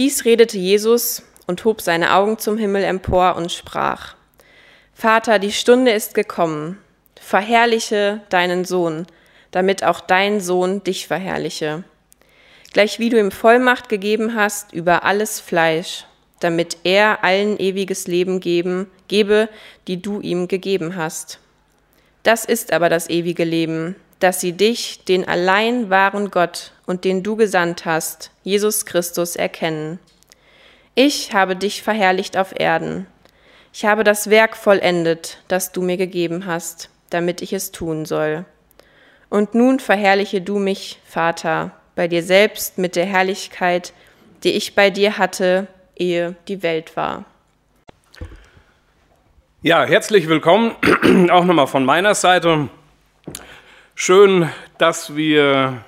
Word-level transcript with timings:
Dies 0.00 0.24
redete 0.24 0.56
Jesus 0.56 1.22
und 1.46 1.62
hob 1.66 1.82
seine 1.82 2.14
Augen 2.14 2.38
zum 2.38 2.56
Himmel 2.56 2.84
empor 2.84 3.36
und 3.36 3.52
sprach, 3.52 4.14
Vater, 4.94 5.38
die 5.38 5.52
Stunde 5.52 5.90
ist 5.90 6.14
gekommen, 6.14 6.78
verherrliche 7.20 8.22
deinen 8.30 8.64
Sohn, 8.64 9.06
damit 9.50 9.84
auch 9.84 10.00
dein 10.00 10.40
Sohn 10.40 10.82
dich 10.82 11.06
verherrliche. 11.06 11.84
Gleich 12.72 12.98
wie 12.98 13.10
du 13.10 13.20
ihm 13.20 13.30
Vollmacht 13.30 13.90
gegeben 13.90 14.34
hast 14.34 14.72
über 14.72 15.04
alles 15.04 15.38
Fleisch, 15.38 16.06
damit 16.40 16.78
er 16.84 17.22
allen 17.22 17.60
ewiges 17.60 18.06
Leben 18.06 18.40
geben, 18.40 18.90
gebe, 19.06 19.50
die 19.86 20.00
du 20.00 20.22
ihm 20.22 20.48
gegeben 20.48 20.96
hast. 20.96 21.40
Das 22.22 22.46
ist 22.46 22.72
aber 22.72 22.88
das 22.88 23.10
ewige 23.10 23.44
Leben, 23.44 23.96
dass 24.20 24.40
sie 24.40 24.52
dich, 24.52 25.04
den 25.04 25.26
allein 25.26 25.90
wahren 25.90 26.30
Gott 26.30 26.72
und 26.86 27.04
den 27.04 27.22
du 27.22 27.36
gesandt 27.36 27.84
hast, 27.84 28.30
Jesus 28.44 28.86
Christus, 28.86 29.34
erkennen. 29.34 29.98
Ich 30.94 31.32
habe 31.32 31.56
dich 31.56 31.82
verherrlicht 31.82 32.36
auf 32.36 32.58
Erden. 32.58 33.06
Ich 33.72 33.84
habe 33.84 34.04
das 34.04 34.30
Werk 34.30 34.56
vollendet, 34.56 35.38
das 35.48 35.72
du 35.72 35.82
mir 35.82 35.96
gegeben 35.96 36.46
hast, 36.46 36.90
damit 37.08 37.40
ich 37.42 37.52
es 37.52 37.72
tun 37.72 38.04
soll. 38.04 38.44
Und 39.30 39.54
nun 39.54 39.80
verherrliche 39.80 40.40
du 40.40 40.58
mich, 40.58 40.98
Vater, 41.04 41.70
bei 41.94 42.08
dir 42.08 42.22
selbst 42.22 42.78
mit 42.78 42.96
der 42.96 43.06
Herrlichkeit, 43.06 43.92
die 44.42 44.52
ich 44.52 44.74
bei 44.74 44.90
dir 44.90 45.18
hatte, 45.18 45.66
ehe 45.96 46.34
die 46.48 46.62
Welt 46.62 46.96
war. 46.96 47.24
Ja, 49.62 49.84
herzlich 49.84 50.26
willkommen 50.26 50.74
auch 51.30 51.44
nochmal 51.44 51.66
von 51.66 51.84
meiner 51.84 52.14
Seite. 52.14 52.68
Schön, 54.02 54.48
dass 54.78 55.14
wir 55.14 55.84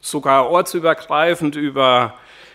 sogar 0.00 0.50
ortsübergreifend 0.50 1.54
über 1.54 2.14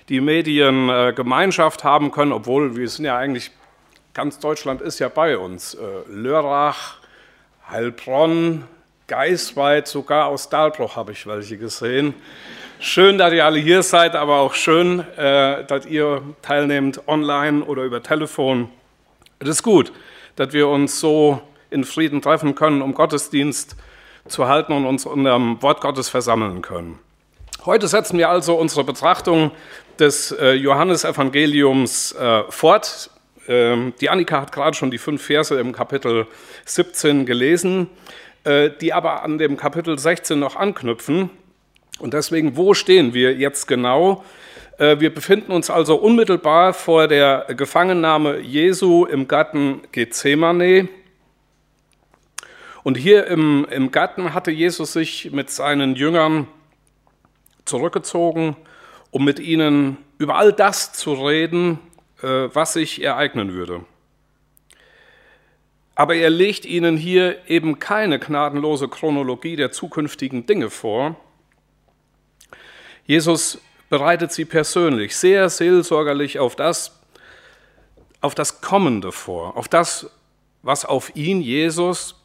die 0.10 0.20
Medien 0.20 0.90
äh, 0.90 1.14
Gemeinschaft 1.16 1.86
haben 1.86 2.12
können, 2.12 2.34
obwohl 2.34 2.76
wir 2.76 2.90
sind 2.90 3.06
ja 3.06 3.16
eigentlich, 3.16 3.52
ganz 4.14 4.38
Deutschland 4.38 4.82
ist 4.82 5.00
ja 5.00 5.08
bei 5.08 5.38
uns. 5.38 5.76
Äh, 5.76 6.12
Lörrach, 6.12 6.98
Heilbronn, 7.72 8.66
Geisweit, 9.08 9.88
sogar 9.88 10.26
aus 10.26 10.50
Dahlbruch 10.50 10.98
habe 10.98 11.14
ich 11.14 11.26
welche 11.26 11.58
gesehen. 11.58 12.14
Schön, 12.82 13.18
dass 13.18 13.32
ihr 13.32 13.46
alle 13.46 13.60
hier 13.60 13.84
seid, 13.84 14.14
aber 14.14 14.40
auch 14.40 14.56
schön, 14.56 15.00
äh, 15.16 15.64
dass 15.64 15.86
ihr 15.86 16.22
teilnehmt 16.42 17.08
online 17.08 17.64
oder 17.64 17.84
über 17.84 18.04
Telefon. 18.04 18.70
Es 19.40 19.48
ist 19.48 19.64
gut, 19.64 19.94
dass 20.36 20.52
wir 20.52 20.68
uns 20.68 21.00
so 21.00 21.42
in 21.70 21.86
Frieden 21.86 22.22
treffen 22.22 22.56
können, 22.56 22.82
um 22.82 22.94
Gottesdienst 22.94 23.70
zu 23.70 23.78
halten 24.48 24.74
und 24.74 24.86
uns 24.86 25.06
unter 25.06 25.34
dem 25.34 25.62
Wort 25.62 25.82
Gottes 25.82 26.10
versammeln 26.10 26.62
können. 26.62 27.00
Heute 27.66 27.88
setzen 27.88 28.18
wir 28.18 28.30
also 28.30 28.56
unsere 28.56 28.84
Betrachtung 28.84 29.52
des 30.00 30.32
äh, 30.32 30.54
Johannesevangeliums 30.54 32.14
äh, 32.14 32.44
fort. 32.50 33.10
Ähm, 33.48 33.94
die 34.00 34.10
Annika 34.10 34.42
hat 34.42 34.52
gerade 34.52 34.76
schon 34.76 34.92
die 34.92 34.98
fünf 34.98 35.22
Verse 35.26 35.58
im 35.60 35.74
Kapitel 35.74 36.28
17 36.66 37.26
gelesen, 37.26 37.90
äh, 38.44 38.70
die 38.80 38.94
aber 38.94 39.24
an 39.24 39.38
dem 39.38 39.58
Kapitel 39.58 40.00
16 40.00 40.40
noch 40.40 40.56
anknüpfen. 40.56 41.30
Und 42.00 42.14
deswegen, 42.14 42.56
wo 42.56 42.74
stehen 42.74 43.14
wir 43.14 43.34
jetzt 43.34 43.68
genau? 43.68 44.24
Wir 44.80 45.12
befinden 45.12 45.52
uns 45.52 45.72
also 45.72 45.96
unmittelbar 45.96 46.72
vor 46.72 47.08
der 47.08 47.48
Gefangennahme 47.58 48.38
Jesu 48.38 49.06
im 49.06 49.28
Garten 49.28 49.82
Gethsemane. 49.92 50.88
Und 52.88 52.96
hier 52.96 53.28
im, 53.28 53.68
im 53.70 53.92
Garten 53.92 54.34
hatte 54.34 54.50
Jesus 54.50 54.94
sich 54.94 55.32
mit 55.34 55.50
seinen 55.50 55.98
Jüngern 55.98 56.48
zurückgezogen, 57.66 58.56
um 59.12 59.26
mit 59.26 59.40
ihnen 59.40 59.98
über 60.20 60.38
all 60.38 60.54
das 60.54 60.94
zu 60.94 61.12
reden, 61.16 61.80
äh, 62.24 62.48
was 62.54 62.72
sich 62.72 63.04
ereignen 63.04 63.52
würde. 63.52 63.84
Aber 65.96 66.16
er 66.16 66.30
legt 66.30 66.64
ihnen 66.64 66.96
hier 66.96 67.36
eben 67.50 67.80
keine 67.80 68.20
gnadenlose 68.20 68.88
Chronologie 68.88 69.58
der 69.58 69.74
zukünftigen 69.74 70.46
Dinge 70.46 70.70
vor. 70.70 71.18
Jesus 73.06 73.60
bereitet 73.90 74.32
sie 74.32 74.46
persönlich, 74.46 75.14
sehr 75.18 75.50
seelsorgerlich 75.50 76.40
auf 76.40 76.56
das, 76.56 76.98
auf 78.22 78.34
das 78.34 78.62
Kommende 78.62 79.12
vor, 79.12 79.58
auf 79.58 79.68
das, 79.68 80.10
was 80.64 80.86
auf 80.86 81.18
ihn, 81.18 81.42
Jesus, 81.42 82.17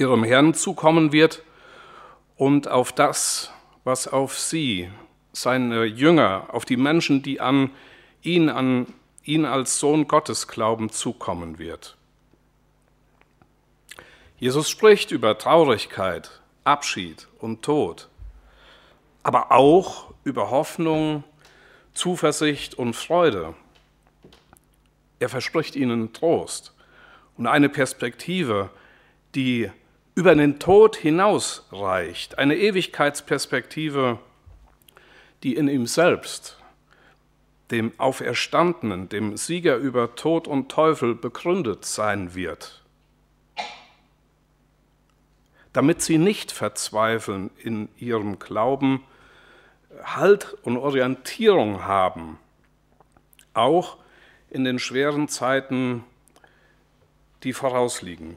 ihrem 0.00 0.24
Herrn 0.24 0.54
zukommen 0.54 1.12
wird 1.12 1.42
und 2.36 2.68
auf 2.68 2.92
das, 2.92 3.52
was 3.84 4.08
auf 4.08 4.38
sie, 4.38 4.90
seine 5.32 5.84
Jünger, 5.84 6.48
auf 6.52 6.64
die 6.64 6.76
Menschen, 6.76 7.22
die 7.22 7.40
an 7.40 7.70
ihn, 8.22 8.48
an 8.48 8.86
ihn 9.22 9.44
als 9.44 9.78
Sohn 9.78 10.08
Gottes 10.08 10.48
glauben, 10.48 10.90
zukommen 10.90 11.58
wird. 11.58 11.96
Jesus 14.38 14.70
spricht 14.70 15.10
über 15.10 15.36
Traurigkeit, 15.36 16.40
Abschied 16.64 17.28
und 17.38 17.62
Tod, 17.62 18.08
aber 19.22 19.52
auch 19.52 20.14
über 20.24 20.50
Hoffnung, 20.50 21.24
Zuversicht 21.92 22.74
und 22.74 22.94
Freude. 22.94 23.54
Er 25.18 25.28
verspricht 25.28 25.76
ihnen 25.76 26.14
Trost 26.14 26.74
und 27.36 27.46
eine 27.46 27.68
Perspektive, 27.68 28.70
die 29.34 29.70
über 30.14 30.34
den 30.34 30.58
Tod 30.58 30.96
hinausreicht, 30.96 32.38
eine 32.38 32.56
Ewigkeitsperspektive, 32.56 34.18
die 35.42 35.54
in 35.54 35.68
ihm 35.68 35.86
selbst, 35.86 36.58
dem 37.70 37.92
Auferstandenen, 37.98 39.08
dem 39.08 39.36
Sieger 39.36 39.76
über 39.76 40.14
Tod 40.16 40.48
und 40.48 40.70
Teufel 40.70 41.14
begründet 41.14 41.84
sein 41.84 42.34
wird. 42.34 42.82
Damit 45.72 46.02
sie 46.02 46.18
nicht 46.18 46.50
verzweifeln 46.50 47.50
in 47.62 47.88
ihrem 47.96 48.38
Glauben, 48.38 49.04
Halt 50.04 50.56
und 50.62 50.76
Orientierung 50.76 51.84
haben, 51.84 52.38
auch 53.54 53.98
in 54.48 54.64
den 54.64 54.78
schweren 54.78 55.28
Zeiten, 55.28 56.04
die 57.42 57.52
vorausliegen. 57.52 58.36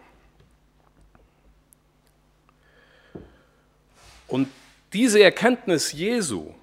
Und 4.33 4.49
diese 4.93 5.21
Erkenntnis 5.21 5.91
Jesu, 5.91 6.55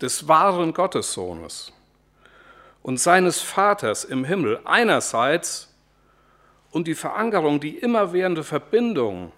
des 0.00 0.26
wahren 0.26 0.74
Gottessohnes 0.74 1.72
und 2.82 2.98
seines 2.98 3.40
Vaters 3.40 4.02
im 4.02 4.24
Himmel 4.24 4.58
einerseits 4.64 5.72
und 6.72 6.88
die 6.88 6.96
Verankerung, 6.96 7.60
die 7.60 7.78
immerwährende 7.78 8.42
Verbindung 8.42 9.30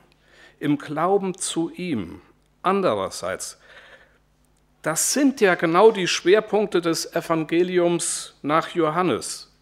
im 0.60 0.78
Glauben 0.78 1.36
zu 1.36 1.68
ihm 1.68 2.22
andererseits. 2.62 3.58
Das 4.80 5.12
sind 5.12 5.42
ja 5.42 5.56
genau 5.56 5.90
die 5.90 6.08
Schwerpunkte 6.08 6.80
des 6.80 7.14
Evangeliums 7.14 8.34
nach 8.40 8.70
Johannes. 8.70 9.52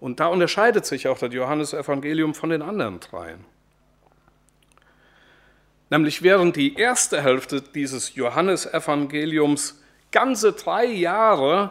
Und 0.00 0.18
da 0.18 0.28
unterscheidet 0.28 0.86
sich 0.86 1.08
auch 1.08 1.18
das 1.18 1.34
Johannesevangelium 1.34 2.32
von 2.32 2.48
den 2.48 2.62
anderen 2.62 3.00
dreien. 3.00 3.44
Nämlich 5.90 6.22
während 6.22 6.54
die 6.54 6.74
erste 6.74 7.20
Hälfte 7.20 7.60
dieses 7.60 8.14
Johannesevangeliums 8.14 9.82
ganze 10.12 10.52
drei 10.52 10.86
Jahre 10.86 11.70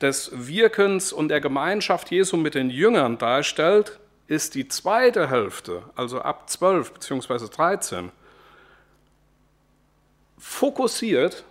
des 0.00 0.30
Wirkens 0.32 1.12
und 1.12 1.28
der 1.28 1.40
Gemeinschaft 1.40 2.10
Jesu 2.10 2.38
mit 2.38 2.54
den 2.54 2.70
Jüngern 2.70 3.18
darstellt, 3.18 4.00
ist 4.26 4.54
die 4.54 4.68
zweite 4.68 5.28
Hälfte, 5.28 5.82
also 5.96 6.20
ab 6.20 6.48
12 6.48 6.94
bzw. 6.94 7.48
13, 7.48 8.10
fokussiert 10.38 11.44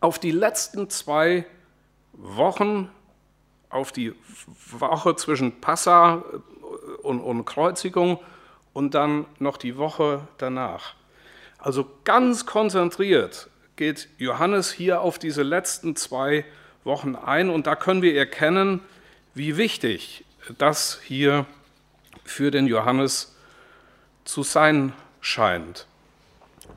auf 0.00 0.18
die 0.18 0.30
letzten 0.30 0.90
zwei 0.90 1.46
Wochen, 2.12 2.90
auf 3.70 3.92
die 3.92 4.14
Woche 4.70 5.16
zwischen 5.16 5.60
Passa 5.60 6.22
und, 7.02 7.20
und 7.20 7.46
Kreuzigung 7.46 8.18
und 8.76 8.92
dann 8.92 9.24
noch 9.38 9.56
die 9.56 9.78
Woche 9.78 10.28
danach. 10.36 10.96
Also 11.56 11.90
ganz 12.04 12.44
konzentriert 12.44 13.48
geht 13.76 14.10
Johannes 14.18 14.70
hier 14.70 15.00
auf 15.00 15.18
diese 15.18 15.42
letzten 15.42 15.96
zwei 15.96 16.44
Wochen 16.84 17.16
ein 17.16 17.48
und 17.48 17.66
da 17.66 17.74
können 17.74 18.02
wir 18.02 18.14
erkennen, 18.14 18.82
wie 19.32 19.56
wichtig 19.56 20.26
das 20.58 21.00
hier 21.02 21.46
für 22.22 22.50
den 22.50 22.66
Johannes 22.66 23.34
zu 24.26 24.42
sein 24.42 24.92
scheint 25.22 25.86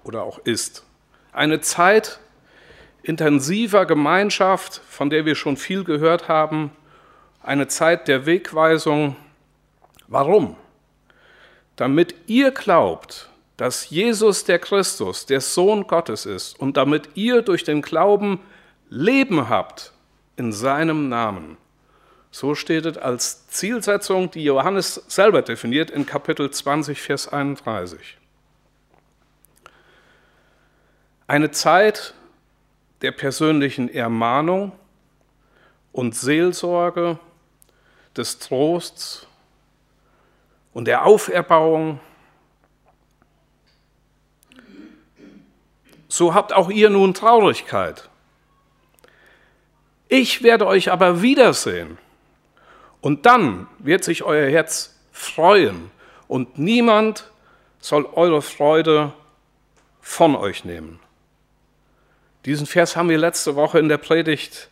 oder 0.06 0.24
auch 0.24 0.40
ist. 0.46 0.86
Eine 1.34 1.60
Zeit 1.60 2.22
intensiver 3.04 3.86
Gemeinschaft, 3.86 4.82
von 4.88 5.10
der 5.10 5.26
wir 5.26 5.36
schon 5.36 5.58
viel 5.58 5.84
gehört 5.84 6.30
haben, 6.30 6.72
eine 7.44 7.68
Zeit 7.68 8.08
der 8.08 8.26
Wegweisung. 8.26 9.18
Warum? 10.08 10.56
Damit 11.80 12.14
ihr 12.28 12.52
glaubt, 12.52 13.30
dass 13.56 13.90
Jesus 13.90 14.44
der 14.44 14.60
Christus, 14.60 15.26
der 15.26 15.40
Sohn 15.40 15.88
Gottes 15.88 16.26
ist 16.26 16.60
und 16.60 16.76
damit 16.76 17.12
ihr 17.16 17.42
durch 17.42 17.64
den 17.64 17.82
Glauben 17.82 18.42
Leben 18.90 19.48
habt 19.48 19.94
in 20.36 20.52
seinem 20.52 21.08
Namen. 21.08 21.56
So 22.32 22.54
steht 22.54 22.86
es 22.86 22.98
als 22.98 23.48
Zielsetzung, 23.48 24.30
die 24.30 24.44
Johannes 24.44 24.96
selber 25.08 25.42
definiert 25.42 25.90
in 25.90 26.06
Kapitel 26.06 26.52
20, 26.52 27.02
Vers 27.02 27.30
31. 27.30 28.18
Eine 31.28 31.52
Zeit 31.52 32.14
der 33.02 33.14
persönlichen 33.14 33.88
Ermahnung 33.88 34.74
und 35.94 36.14
Seelsorge, 36.14 37.20
des 38.18 38.38
Trosts 38.38 39.29
und 40.74 40.86
der 40.86 41.06
Auferbauung. 41.06 42.00
So 46.08 46.34
habt 46.34 46.54
auch 46.54 46.70
ihr 46.70 46.90
nun 46.90 47.14
Traurigkeit. 47.14 48.10
Ich 50.08 50.42
werde 50.42 50.66
euch 50.66 50.92
aber 50.92 51.22
wiedersehen. 51.22 51.98
Und 53.02 53.26
dann 53.26 53.68
wird 53.78 54.04
sich 54.04 54.24
euer 54.24 54.50
Herz 54.50 54.96
freuen 55.12 55.92
und 56.28 56.58
niemand 56.58 57.30
soll 57.80 58.06
eure 58.06 58.42
Freude 58.42 59.14
von 60.02 60.36
euch 60.36 60.66
nehmen. 60.66 61.00
Diesen 62.46 62.66
Vers 62.66 62.96
haben 62.96 63.10
wir 63.10 63.18
letzte 63.18 63.56
Woche 63.56 63.80
in 63.80 63.90
der 63.90 63.98
Predigt 63.98 64.70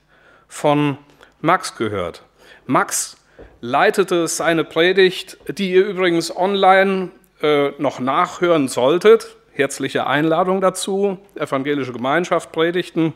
von 0.48 0.98
Max 1.42 1.76
gehört. 1.76 2.24
Max 2.66 3.17
leitete 3.62 4.28
seine 4.28 4.64
Predigt, 4.64 5.38
die 5.48 5.72
ihr 5.72 5.86
übrigens 5.86 6.36
online 6.36 7.12
äh, 7.42 7.70
noch 7.78 8.00
nachhören 8.00 8.68
solltet. 8.68 9.36
Herzliche 9.52 10.06
Einladung 10.08 10.62
dazu, 10.62 11.18
Evangelische 11.36 11.92
Gemeinschaft 11.92 12.52
Predigten, 12.52 13.14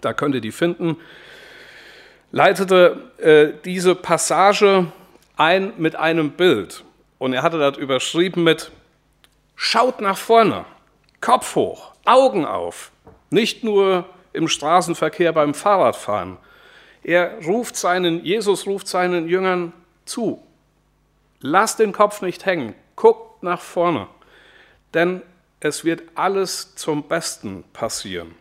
da 0.00 0.12
könnt 0.12 0.34
ihr 0.34 0.40
die 0.40 0.52
finden. 0.52 0.96
Leitete 2.30 3.10
äh, 3.18 3.48
diese 3.64 3.94
Passage 3.94 4.86
ein 5.36 5.72
mit 5.76 5.96
einem 5.96 6.30
Bild 6.30 6.84
und 7.18 7.32
er 7.32 7.42
hatte 7.42 7.58
das 7.58 7.76
überschrieben 7.76 8.44
mit 8.44 8.70
Schaut 9.54 10.00
nach 10.00 10.16
vorne, 10.16 10.64
Kopf 11.20 11.54
hoch, 11.54 11.92
Augen 12.04 12.44
auf, 12.44 12.90
nicht 13.30 13.64
nur 13.64 14.06
im 14.32 14.48
Straßenverkehr 14.48 15.32
beim 15.32 15.54
Fahrradfahren, 15.54 16.38
er 17.02 17.44
ruft 17.44 17.76
seinen, 17.76 18.24
Jesus 18.24 18.66
ruft 18.66 18.86
seinen 18.86 19.28
Jüngern 19.28 19.72
zu. 20.04 20.42
Lasst 21.40 21.78
den 21.78 21.92
Kopf 21.92 22.22
nicht 22.22 22.46
hängen, 22.46 22.74
guckt 22.94 23.42
nach 23.42 23.60
vorne, 23.60 24.06
denn 24.94 25.22
es 25.60 25.84
wird 25.84 26.02
alles 26.14 26.74
zum 26.76 27.04
Besten 27.08 27.64
passieren. 27.72 28.34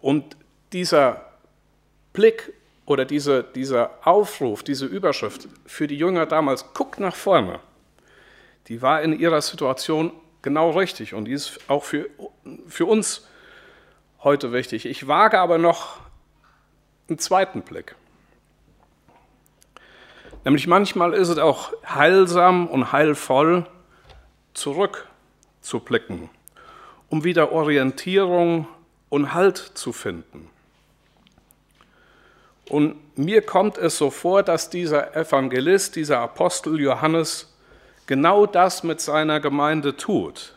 Und 0.00 0.36
dieser 0.72 1.26
Blick 2.12 2.52
oder 2.86 3.04
diese, 3.04 3.44
dieser 3.44 3.90
Aufruf, 4.04 4.62
diese 4.62 4.86
Überschrift 4.86 5.48
für 5.66 5.86
die 5.86 5.96
Jünger 5.96 6.26
damals, 6.26 6.72
guckt 6.74 6.98
nach 6.98 7.14
vorne, 7.14 7.60
die 8.68 8.82
war 8.82 9.02
in 9.02 9.18
ihrer 9.18 9.42
Situation 9.42 10.12
genau 10.42 10.70
richtig 10.70 11.14
und 11.14 11.26
die 11.26 11.32
ist 11.32 11.58
auch 11.68 11.84
für, 11.84 12.08
für 12.66 12.86
uns 12.86 13.26
heute 14.22 14.52
wichtig. 14.52 14.86
Ich 14.86 15.06
wage 15.06 15.38
aber 15.38 15.58
noch 15.58 15.98
einen 17.10 17.18
zweiten 17.18 17.62
Blick. 17.62 17.94
Nämlich 20.44 20.66
manchmal 20.66 21.12
ist 21.12 21.28
es 21.28 21.38
auch 21.38 21.72
heilsam 21.86 22.66
und 22.66 22.92
heilvoll, 22.92 23.66
zurückzublicken, 24.54 26.30
um 27.08 27.24
wieder 27.24 27.52
Orientierung 27.52 28.66
und 29.10 29.34
Halt 29.34 29.58
zu 29.58 29.92
finden. 29.92 30.48
Und 32.68 32.96
mir 33.18 33.42
kommt 33.42 33.76
es 33.78 33.98
so 33.98 34.10
vor, 34.10 34.42
dass 34.42 34.70
dieser 34.70 35.16
Evangelist, 35.16 35.96
dieser 35.96 36.20
Apostel 36.20 36.80
Johannes 36.80 37.52
genau 38.06 38.46
das 38.46 38.82
mit 38.84 39.00
seiner 39.00 39.40
Gemeinde 39.40 39.96
tut. 39.96 40.54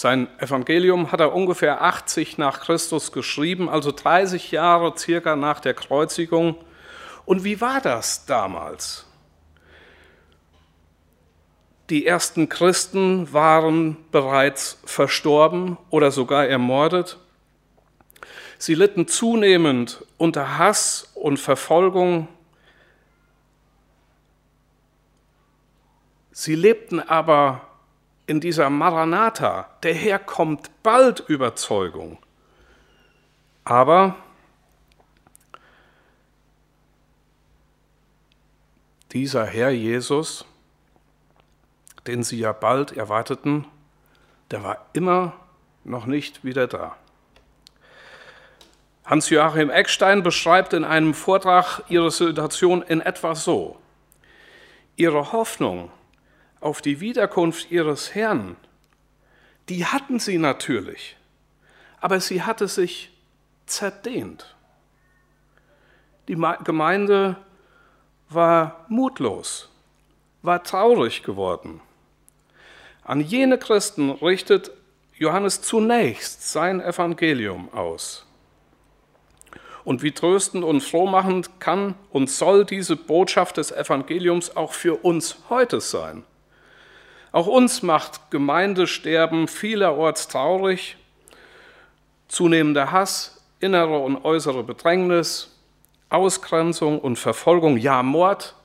Sein 0.00 0.28
Evangelium 0.38 1.12
hat 1.12 1.20
er 1.20 1.34
ungefähr 1.34 1.82
80 1.82 2.38
nach 2.38 2.60
Christus 2.60 3.12
geschrieben, 3.12 3.68
also 3.68 3.92
30 3.92 4.50
Jahre 4.50 4.96
circa 4.96 5.36
nach 5.36 5.60
der 5.60 5.74
Kreuzigung. 5.74 6.56
Und 7.26 7.44
wie 7.44 7.60
war 7.60 7.82
das 7.82 8.24
damals? 8.24 9.04
Die 11.90 12.06
ersten 12.06 12.48
Christen 12.48 13.30
waren 13.34 13.98
bereits 14.10 14.78
verstorben 14.86 15.76
oder 15.90 16.10
sogar 16.10 16.46
ermordet. 16.46 17.18
Sie 18.56 18.74
litten 18.74 19.06
zunehmend 19.06 20.06
unter 20.16 20.56
Hass 20.56 21.12
und 21.14 21.38
Verfolgung. 21.38 22.26
Sie 26.32 26.54
lebten 26.54 27.00
aber 27.00 27.69
in 28.30 28.38
dieser 28.38 28.70
Maranatha, 28.70 29.68
der 29.82 29.92
Herr 29.92 30.20
kommt 30.20 30.70
bald 30.84 31.18
Überzeugung. 31.18 32.16
Aber 33.64 34.14
dieser 39.10 39.44
Herr 39.44 39.70
Jesus, 39.70 40.44
den 42.06 42.22
sie 42.22 42.38
ja 42.38 42.52
bald 42.52 42.92
erwarteten, 42.92 43.66
der 44.52 44.62
war 44.62 44.86
immer 44.92 45.32
noch 45.82 46.06
nicht 46.06 46.44
wieder 46.44 46.68
da. 46.68 46.96
Hans-Joachim 49.06 49.70
Eckstein 49.70 50.22
beschreibt 50.22 50.72
in 50.72 50.84
einem 50.84 51.14
Vortrag 51.14 51.82
ihre 51.88 52.12
Situation 52.12 52.82
in 52.82 53.00
etwa 53.00 53.34
so. 53.34 53.80
Ihre 54.94 55.32
Hoffnung 55.32 55.90
auf 56.60 56.82
die 56.82 57.00
Wiederkunft 57.00 57.70
ihres 57.70 58.14
Herrn, 58.14 58.56
die 59.68 59.86
hatten 59.86 60.18
sie 60.18 60.38
natürlich, 60.38 61.16
aber 62.00 62.20
sie 62.20 62.42
hatte 62.42 62.68
sich 62.68 63.10
zerdehnt. 63.66 64.54
Die 66.28 66.36
Gemeinde 66.64 67.36
war 68.28 68.84
mutlos, 68.88 69.68
war 70.42 70.62
traurig 70.62 71.22
geworden. 71.22 71.80
An 73.02 73.20
jene 73.20 73.58
Christen 73.58 74.10
richtet 74.10 74.70
Johannes 75.16 75.62
zunächst 75.62 76.50
sein 76.50 76.80
Evangelium 76.80 77.72
aus. 77.74 78.26
Und 79.84 80.02
wie 80.02 80.12
tröstend 80.12 80.62
und 80.62 80.82
frohmachend 80.82 81.58
kann 81.58 81.94
und 82.10 82.30
soll 82.30 82.64
diese 82.64 82.96
Botschaft 82.96 83.56
des 83.56 83.72
Evangeliums 83.72 84.56
auch 84.56 84.72
für 84.72 85.04
uns 85.04 85.38
heute 85.48 85.80
sein. 85.80 86.24
Auch 87.32 87.46
uns 87.46 87.82
macht 87.82 88.30
Gemeindesterben 88.30 89.46
vielerorts 89.46 90.26
traurig, 90.28 90.96
zunehmender 92.28 92.90
Hass, 92.90 93.40
innere 93.60 93.98
und 93.98 94.24
äußere 94.24 94.64
Bedrängnis, 94.64 95.56
Ausgrenzung 96.08 96.98
und 96.98 97.18
Verfolgung, 97.18 97.76
ja 97.76 98.02
Mord, 98.02 98.56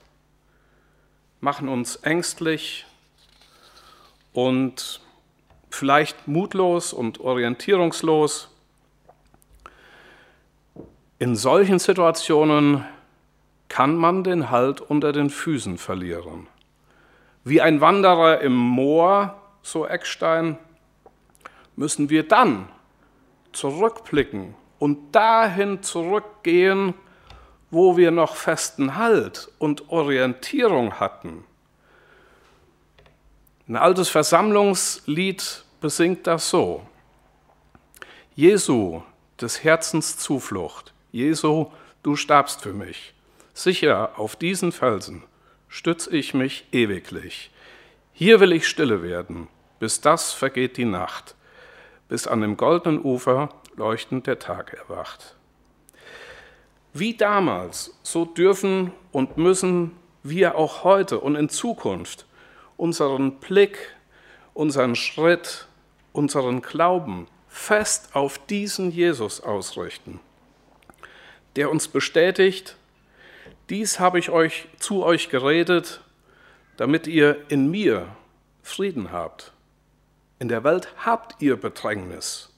machen 1.41 1.69
uns 1.69 1.97
ängstlich 1.97 2.85
und 4.33 4.99
vielleicht 5.69 6.27
mutlos 6.27 6.91
und 6.91 7.19
orientierungslos. 7.19 8.49
In 11.19 11.35
solchen 11.35 11.77
Situationen 11.77 12.83
kann 13.67 13.95
man 13.95 14.23
den 14.23 14.49
Halt 14.49 14.81
unter 14.81 15.11
den 15.11 15.29
Füßen 15.29 15.77
verlieren. 15.77 16.47
Wie 17.47 17.61
ein 17.61 17.79
Wanderer 17.79 18.41
im 18.41 18.55
Moor, 18.55 19.39
so 19.61 19.85
Eckstein, 19.85 20.57
müssen 21.75 22.09
wir 22.09 22.27
dann 22.27 22.67
zurückblicken 23.51 24.55
und 24.79 25.11
dahin 25.13 25.83
zurückgehen, 25.83 26.95
wo 27.69 27.97
wir 27.97 28.09
noch 28.09 28.35
festen 28.35 28.95
Halt 28.95 29.51
und 29.59 29.89
Orientierung 29.89 30.99
hatten. 30.99 31.43
Ein 33.67 33.75
altes 33.75 34.09
Versammlungslied 34.09 35.65
besingt 35.81 36.25
das 36.25 36.49
so. 36.49 36.81
Jesu, 38.33 39.03
des 39.39 39.63
Herzens 39.63 40.17
Zuflucht, 40.17 40.95
Jesu, 41.11 41.67
du 42.01 42.15
starbst 42.15 42.61
für 42.61 42.73
mich. 42.73 43.13
Sicher 43.53 44.17
auf 44.17 44.35
diesen 44.35 44.71
Felsen 44.71 45.21
stütze 45.75 46.15
ich 46.15 46.33
mich 46.33 46.63
ewiglich. 46.71 47.51
Hier 48.13 48.39
will 48.39 48.53
ich 48.53 48.65
stille 48.65 49.03
werden, 49.03 49.49
bis 49.77 49.99
das 49.99 50.31
vergeht 50.31 50.77
die 50.77 50.85
Nacht, 50.85 51.35
bis 52.07 52.27
an 52.27 52.39
dem 52.39 52.55
goldenen 52.55 53.03
Ufer 53.03 53.49
leuchtend 53.75 54.25
der 54.25 54.39
Tag 54.39 54.73
erwacht. 54.73 55.35
Wie 56.93 57.17
damals, 57.17 57.99
so 58.03 58.23
dürfen 58.23 58.93
und 59.11 59.35
müssen 59.35 59.91
wir 60.23 60.55
auch 60.55 60.85
heute 60.85 61.19
und 61.19 61.35
in 61.35 61.49
Zukunft 61.49 62.25
unseren 62.77 63.41
Blick, 63.41 63.77
unseren 64.53 64.95
Schritt, 64.95 65.67
unseren 66.13 66.61
Glauben 66.61 67.27
fest 67.49 68.15
auf 68.15 68.37
diesen 68.47 68.91
Jesus 68.91 69.41
ausrichten, 69.41 70.21
der 71.57 71.69
uns 71.69 71.89
bestätigt, 71.89 72.77
dies 73.69 73.99
habe 73.99 74.19
ich 74.19 74.29
euch 74.29 74.67
zu 74.79 75.03
euch 75.03 75.29
geredet, 75.29 76.01
damit 76.77 77.07
ihr 77.07 77.49
in 77.49 77.69
mir 77.69 78.07
Frieden 78.61 79.11
habt. 79.11 79.53
In 80.39 80.49
der 80.49 80.63
Welt 80.63 80.89
habt 80.97 81.41
ihr 81.41 81.55
Bedrängnis, 81.55 82.49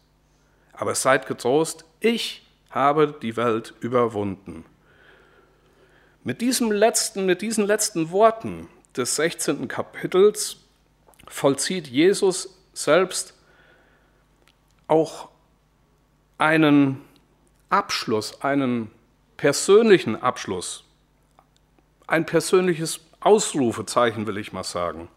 aber 0.73 0.95
seid 0.95 1.27
getrost, 1.27 1.85
ich 1.99 2.45
habe 2.69 3.15
die 3.21 3.37
Welt 3.37 3.73
überwunden. 3.79 4.65
Mit, 6.23 6.41
diesem 6.41 6.71
letzten, 6.71 7.25
mit 7.25 7.41
diesen 7.41 7.65
letzten 7.65 8.11
Worten 8.11 8.67
des 8.95 9.15
16. 9.15 9.67
Kapitels 9.67 10.57
vollzieht 11.27 11.87
Jesus 11.87 12.57
selbst 12.73 13.33
auch 14.87 15.29
einen 16.37 17.01
Abschluss, 17.69 18.41
einen 18.41 18.91
persönlichen 19.37 20.21
Abschluss, 20.21 20.83
ein 22.07 22.25
persönliches 22.25 23.01
Ausrufezeichen, 23.19 24.25
will 24.25 24.37
ich 24.37 24.53
mal 24.53 24.63
sagen. 24.63 25.09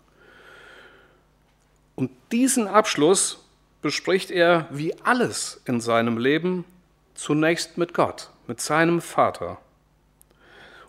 Und 1.94 2.10
diesen 2.32 2.66
Abschluss 2.66 3.44
bespricht 3.82 4.30
er 4.30 4.66
wie 4.70 4.94
alles 5.04 5.60
in 5.64 5.80
seinem 5.80 6.18
Leben 6.18 6.64
zunächst 7.14 7.78
mit 7.78 7.94
Gott, 7.94 8.30
mit 8.46 8.60
seinem 8.60 9.00
Vater. 9.00 9.58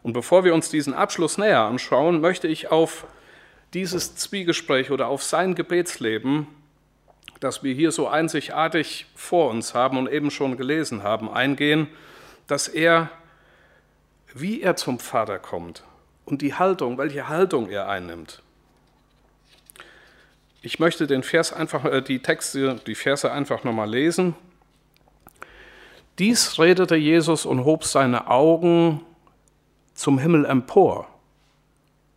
Und 0.03 0.13
bevor 0.13 0.43
wir 0.43 0.53
uns 0.53 0.69
diesen 0.69 0.93
Abschluss 0.93 1.37
näher 1.37 1.61
anschauen, 1.61 2.21
möchte 2.21 2.47
ich 2.47 2.71
auf 2.71 3.05
dieses 3.73 4.15
Zwiegespräch 4.15 4.89
oder 4.89 5.07
auf 5.07 5.23
sein 5.23 5.53
Gebetsleben, 5.53 6.47
das 7.39 7.63
wir 7.63 7.73
hier 7.73 7.91
so 7.91 8.07
einzigartig 8.07 9.05
vor 9.15 9.49
uns 9.49 9.73
haben 9.73 9.97
und 9.97 10.09
eben 10.09 10.31
schon 10.31 10.57
gelesen 10.57 11.03
haben, 11.03 11.29
eingehen, 11.29 11.87
dass 12.47 12.67
er, 12.67 13.09
wie 14.33 14.61
er 14.61 14.75
zum 14.75 14.99
Vater 14.99 15.39
kommt 15.39 15.83
und 16.31 16.41
die 16.41 16.55
Haltung, 16.55 16.97
welche 16.97 17.27
Haltung 17.27 17.69
er 17.69 17.89
einnimmt. 17.89 18.41
Ich 20.61 20.79
möchte 20.79 21.05
den 21.05 21.23
Vers 21.23 21.51
einfach, 21.51 21.83
äh, 21.85 22.01
die 22.01 22.19
Texte, 22.19 22.79
die 22.87 22.95
Verse 22.95 23.29
einfach 23.29 23.65
nochmal 23.65 23.89
lesen. 23.89 24.33
Dies 26.19 26.57
redete 26.57 26.95
Jesus 26.95 27.45
und 27.45 27.65
hob 27.65 27.83
seine 27.83 28.27
Augen 28.27 29.01
zum 29.93 30.19
Himmel 30.19 30.45
empor 30.45 31.07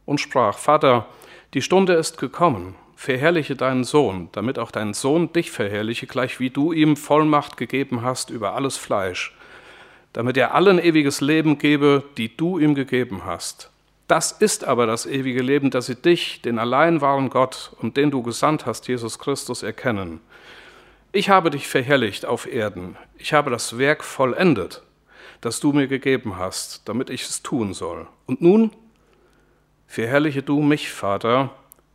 und 0.07 0.21
sprach, 0.21 0.59
Vater, 0.59 1.07
die 1.55 1.63
Stunde 1.63 1.95
ist 1.95 2.19
gekommen, 2.19 2.77
verherrliche 2.95 3.57
deinen 3.57 3.83
Sohn, 3.83 4.29
damit 4.33 4.59
auch 4.59 4.71
dein 4.71 4.95
Sohn 4.95 5.33
dich 5.33 5.51
verherrliche, 5.51 6.07
gleich 6.07 6.39
wie 6.39 6.51
du 6.51 6.73
ihm 6.73 6.97
Vollmacht 6.97 7.57
gegeben 7.57 8.03
hast 8.03 8.31
über 8.31 8.55
alles 8.55 8.77
Fleisch, 8.77 9.37
damit 10.13 10.37
er 10.37 10.55
allen 10.55 10.79
ewiges 10.79 11.21
Leben 11.21 11.59
gebe, 11.59 12.05
die 12.17 12.37
du 12.37 12.59
ihm 12.59 12.75
gegeben 12.75 13.25
hast. 13.25 13.71
Das 14.07 14.33
ist 14.33 14.65
aber 14.65 14.87
das 14.87 15.07
ewige 15.07 15.43
Leben, 15.43 15.71
dass 15.71 15.87
sie 15.87 15.97
dich, 15.97 16.43
den 16.43 16.59
allein 16.59 17.01
wahren 17.01 17.31
Gott 17.31 17.73
und 17.81 17.97
den 17.97 18.11
du 18.11 18.23
gesandt 18.23 18.67
hast, 18.67 18.87
Jesus 18.87 19.19
Christus, 19.19 19.63
erkennen. 19.63 20.21
Ich 21.13 21.31
habe 21.31 21.51
dich 21.51 21.69
verherrlicht 21.69 22.27
auf 22.27 22.47
Erden. 22.47 22.97
Ich 23.17 23.33
habe 23.33 23.51
das 23.51 23.79
Werk 23.79 24.05
vollendet, 24.05 24.83
das 25.41 25.61
du 25.61 25.73
mir 25.73 25.87
gegeben 25.87 26.37
hast, 26.37 26.83
damit 26.87 27.09
ich 27.09 27.23
es 27.23 27.43
tun 27.43 27.73
soll. 27.73 28.07
Und 28.27 28.43
nun 28.43 28.73
verherrliche 29.87 30.43
du 30.43 30.61
mich, 30.61 30.91
Vater, 30.91 31.51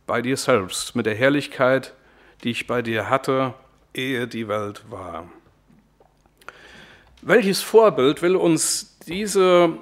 bei 0.06 0.22
dir 0.22 0.36
selbst, 0.36 0.96
mit 0.96 1.06
der 1.06 1.14
Herrlichkeit, 1.14 1.94
die 2.42 2.50
ich 2.50 2.66
bei 2.66 2.82
dir 2.82 3.08
hatte, 3.08 3.54
ehe 3.94 4.26
die 4.26 4.48
Welt 4.48 4.84
war. 4.90 5.28
Welches 7.22 7.60
Vorbild 7.60 8.22
will 8.22 8.34
uns 8.34 8.98
diese 9.06 9.78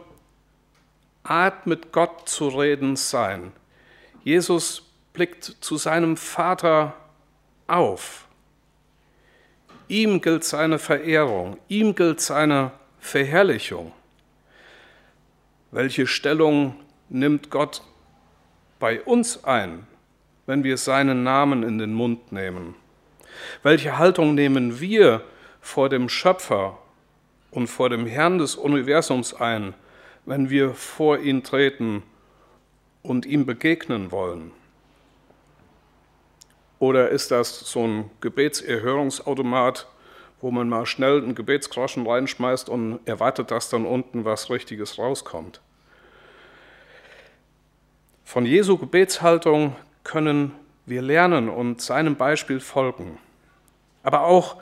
Art 1.28 1.66
mit 1.66 1.92
Gott 1.92 2.28
zu 2.28 2.49
reden 2.49 2.97
sein. 2.97 3.52
Jesus 4.25 4.82
blickt 5.12 5.44
zu 5.44 5.76
seinem 5.76 6.16
Vater 6.16 6.94
auf. 7.66 8.26
Ihm 9.88 10.20
gilt 10.20 10.44
seine 10.44 10.78
Verehrung, 10.78 11.56
ihm 11.68 11.94
gilt 11.94 12.20
seine 12.20 12.73
Verherrlichung. 12.99 13.92
Welche 15.70 16.06
Stellung 16.06 16.75
nimmt 17.08 17.50
Gott 17.50 17.82
bei 18.78 19.02
uns 19.02 19.44
ein, 19.44 19.87
wenn 20.47 20.64
wir 20.64 20.76
seinen 20.76 21.25
Namen 21.25 21.62
in 21.62 21.78
den 21.78 21.94
Mund 21.94 22.32
nehmen? 22.32 22.75
Welche 23.62 23.99
Haltung 23.99 24.35
nehmen 24.35 24.80
wir 24.80 25.23
vor 25.61 25.88
dem 25.88 26.08
Schöpfer 26.08 26.78
und 27.50 27.66
vor 27.66 27.90
dem 27.90 28.06
Herrn 28.06 28.38
des 28.38 28.56
Universums 28.56 29.35
ein, 29.35 29.75
wenn 30.28 30.50
wir 30.50 30.75
vor 30.75 31.18
ihn 31.18 31.42
treten 31.42 32.02
und 33.02 33.25
ihm 33.25 33.47
begegnen 33.47 34.12
wollen? 34.12 34.50
Oder 36.78 37.08
ist 37.08 37.30
das 37.30 37.61
so 37.61 37.87
ein 37.87 38.11
Gebetserhörungsautomat, 38.20 39.87
wo 40.42 40.50
man 40.50 40.68
mal 40.68 40.85
schnell 40.85 41.23
einen 41.23 41.35
Gebetsgroschen 41.35 42.06
reinschmeißt 42.06 42.68
und 42.68 43.00
erwartet, 43.06 43.50
dass 43.50 43.70
dann 43.70 43.87
unten 43.87 44.26
was 44.26 44.50
Richtiges 44.50 44.99
rauskommt? 44.99 45.62
Von 48.23 48.44
Jesu 48.44 48.76
Gebetshaltung 48.76 49.75
können 50.04 50.52
wir 50.85 51.00
lernen 51.00 51.49
und 51.49 51.80
seinem 51.80 52.16
Beispiel 52.16 52.61
folgen. 52.61 53.18
Aber 54.02 54.20
auch, 54.26 54.56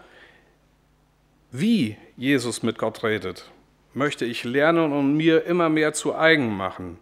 wie 1.51 1.97
Jesus 2.17 2.63
mit 2.63 2.79
Gott 2.79 3.03
redet 3.03 3.51
möchte 3.97 4.27
ich 4.27 4.45
lernen 4.45 4.93
und 4.93 5.17
mir 5.17 5.47
immer 5.47 5.71
mehr 5.71 5.95
zu 5.95 6.15
eigen 6.15 6.55
machen. 6.55 6.99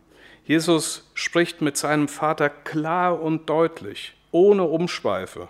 Jesus 0.46 1.10
spricht 1.14 1.60
mit 1.60 1.76
seinem 1.76 2.06
Vater 2.06 2.48
klar 2.48 3.20
und 3.20 3.50
deutlich, 3.50 4.14
ohne 4.30 4.62
Umschweife. 4.62 5.48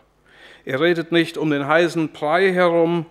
Er 0.64 0.80
redet 0.80 1.12
nicht 1.12 1.36
um 1.36 1.50
den 1.50 1.66
heißen 1.66 2.12
Brei 2.12 2.50
herum 2.50 3.04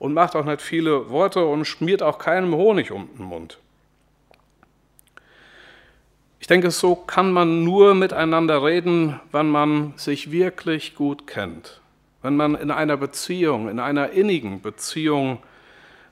und 0.00 0.14
macht 0.14 0.34
auch 0.34 0.44
nicht 0.44 0.62
viele 0.62 1.10
Worte 1.10 1.44
und 1.44 1.64
schmiert 1.64 2.02
auch 2.02 2.18
keinem 2.18 2.54
Honig 2.56 2.90
um 2.90 3.08
den 3.16 3.26
Mund. 3.26 3.58
Ich 6.40 6.48
denke, 6.48 6.72
so 6.72 6.96
kann 6.96 7.30
man 7.30 7.62
nur 7.62 7.94
miteinander 7.94 8.64
reden, 8.64 9.20
wenn 9.30 9.48
man 9.48 9.92
sich 9.96 10.32
wirklich 10.32 10.96
gut 10.96 11.28
kennt, 11.28 11.80
wenn 12.22 12.34
man 12.34 12.56
in 12.56 12.72
einer 12.72 12.96
Beziehung, 12.96 13.68
in 13.68 13.78
einer 13.78 14.10
innigen 14.10 14.60
Beziehung 14.60 15.38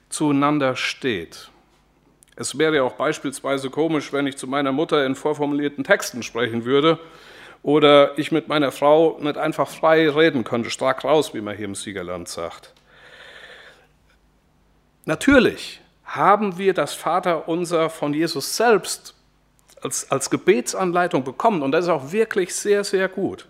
zueinander 0.09 0.75
steht. 0.75 1.49
Es 2.35 2.57
wäre 2.57 2.77
ja 2.77 2.83
auch 2.83 2.93
beispielsweise 2.93 3.69
komisch, 3.69 4.13
wenn 4.13 4.27
ich 4.27 4.37
zu 4.37 4.47
meiner 4.47 4.71
Mutter 4.71 5.05
in 5.05 5.15
vorformulierten 5.15 5.83
Texten 5.83 6.23
sprechen 6.23 6.65
würde 6.65 6.99
oder 7.63 8.17
ich 8.17 8.31
mit 8.31 8.47
meiner 8.47 8.71
Frau 8.71 9.17
nicht 9.19 9.37
einfach 9.37 9.67
frei 9.67 10.09
reden 10.09 10.43
könnte, 10.43 10.69
stark 10.69 11.03
raus, 11.03 11.33
wie 11.33 11.41
man 11.41 11.55
hier 11.55 11.65
im 11.65 11.75
Siegerland 11.75 12.27
sagt. 12.27 12.73
Natürlich 15.05 15.81
haben 16.05 16.57
wir 16.57 16.73
das 16.73 16.93
Vaterunser 16.93 17.89
von 17.89 18.13
Jesus 18.13 18.55
selbst 18.55 19.15
als, 19.81 20.09
als 20.11 20.29
Gebetsanleitung 20.29 21.23
bekommen 21.23 21.61
und 21.61 21.71
das 21.71 21.85
ist 21.85 21.89
auch 21.89 22.11
wirklich 22.11 22.53
sehr, 22.55 22.83
sehr 22.83 23.07
gut. 23.07 23.47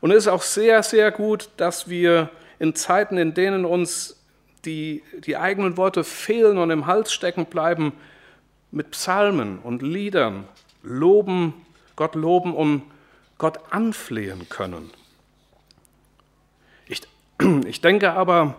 Und 0.00 0.10
es 0.10 0.18
ist 0.18 0.28
auch 0.28 0.42
sehr, 0.42 0.82
sehr 0.82 1.10
gut, 1.10 1.50
dass 1.56 1.88
wir 1.88 2.30
in 2.58 2.74
Zeiten, 2.74 3.18
in 3.18 3.34
denen 3.34 3.64
uns 3.64 4.19
die, 4.64 5.02
die 5.24 5.36
eigenen 5.36 5.76
Worte 5.76 6.04
fehlen 6.04 6.58
und 6.58 6.70
im 6.70 6.86
Hals 6.86 7.12
stecken 7.12 7.46
bleiben, 7.46 7.92
mit 8.70 8.92
Psalmen 8.92 9.58
und 9.58 9.82
Liedern 9.82 10.46
loben, 10.82 11.54
Gott 11.96 12.14
loben 12.14 12.54
und 12.54 12.82
Gott 13.38 13.58
anflehen 13.70 14.48
können. 14.48 14.90
Ich, 16.86 17.02
ich 17.66 17.80
denke 17.80 18.12
aber, 18.12 18.54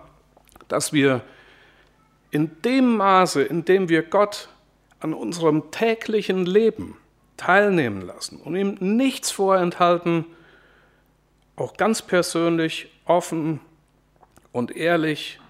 dass 0.67 0.93
wir 0.93 1.21
in 2.31 2.61
dem 2.63 2.97
Maße, 2.97 3.43
in 3.43 3.65
dem 3.65 3.89
wir 3.89 4.03
Gott 4.03 4.49
an 4.99 5.13
unserem 5.13 5.71
täglichen 5.71 6.45
Leben 6.45 6.97
teilnehmen 7.37 8.01
lassen 8.01 8.37
und 8.37 8.55
ihm 8.55 8.77
nichts 8.79 9.31
vorenthalten, 9.31 10.25
auch 11.55 11.73
ganz 11.75 12.01
persönlich, 12.01 12.89
offen 13.05 13.59
und 14.51 14.75
ehrlich 14.75 15.40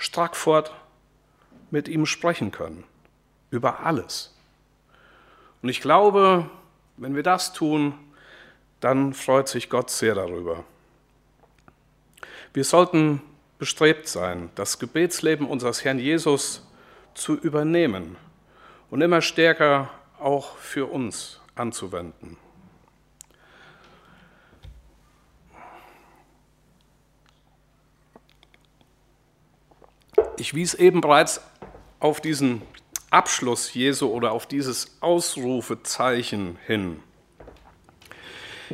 Strackfort 0.00 0.72
mit 1.70 1.86
ihm 1.86 2.06
sprechen 2.06 2.50
können. 2.50 2.84
Über 3.50 3.80
alles. 3.80 4.34
Und 5.62 5.68
ich 5.68 5.82
glaube, 5.82 6.48
wenn 6.96 7.14
wir 7.14 7.22
das 7.22 7.52
tun, 7.52 7.92
dann 8.80 9.12
freut 9.12 9.48
sich 9.48 9.68
Gott 9.68 9.90
sehr 9.90 10.14
darüber. 10.14 10.64
Wir 12.54 12.64
sollten 12.64 13.20
bestrebt 13.58 14.08
sein, 14.08 14.48
das 14.54 14.78
Gebetsleben 14.78 15.46
unseres 15.46 15.84
Herrn 15.84 15.98
Jesus 15.98 16.66
zu 17.12 17.34
übernehmen 17.34 18.16
und 18.90 19.02
immer 19.02 19.20
stärker 19.20 19.90
auch 20.18 20.56
für 20.56 20.86
uns 20.86 21.40
anzuwenden. 21.56 22.38
Ich 30.40 30.54
wies 30.54 30.72
eben 30.72 31.02
bereits 31.02 31.42
auf 31.98 32.22
diesen 32.22 32.62
Abschluss 33.10 33.74
Jesu 33.74 34.08
oder 34.08 34.32
auf 34.32 34.46
dieses 34.46 34.96
Ausrufezeichen 35.02 36.56
hin. 36.66 37.02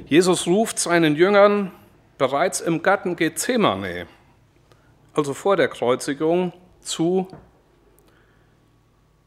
Jesus 0.07 0.47
ruft 0.47 0.79
seinen 0.79 1.17
Jüngern 1.17 1.73
bereits 2.19 2.61
im 2.61 2.83
Garten 2.83 3.17
Gethsemane, 3.17 4.07
also 5.13 5.35
vor 5.35 5.57
der 5.57 5.67
Kreuzigung, 5.67 6.53
zu, 6.83 7.27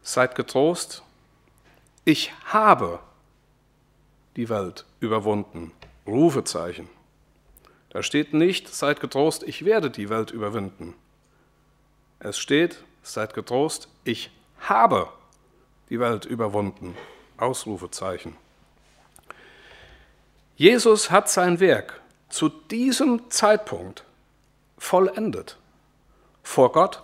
seid 0.02 0.36
getrost, 0.36 1.04
ich 2.06 2.32
habe 2.46 3.00
die 4.38 4.48
Welt 4.48 4.86
überwunden. 5.02 5.74
Rufezeichen. 6.08 6.88
Da 7.90 8.02
steht 8.02 8.34
nicht, 8.34 8.70
seid 8.70 9.02
getrost, 9.02 9.44
ich 9.44 9.66
werde 9.66 9.92
die 9.92 10.08
Welt 10.08 10.32
überwinden. 10.32 10.96
Es 12.20 12.38
steht, 12.38 12.84
seid 13.02 13.34
getrost, 13.34 13.88
ich 14.04 14.30
habe 14.60 15.10
die 15.90 16.00
Welt 16.00 16.26
überwunden. 16.26 16.96
Ausrufezeichen. 17.38 18.36
Jesus 20.58 21.10
hat 21.10 21.30
sein 21.30 21.62
Werk 21.62 22.02
zu 22.28 22.50
diesem 22.50 23.30
Zeitpunkt 23.30 24.04
vollendet. 24.78 25.58
Vor 26.44 26.74
Gott 26.74 27.02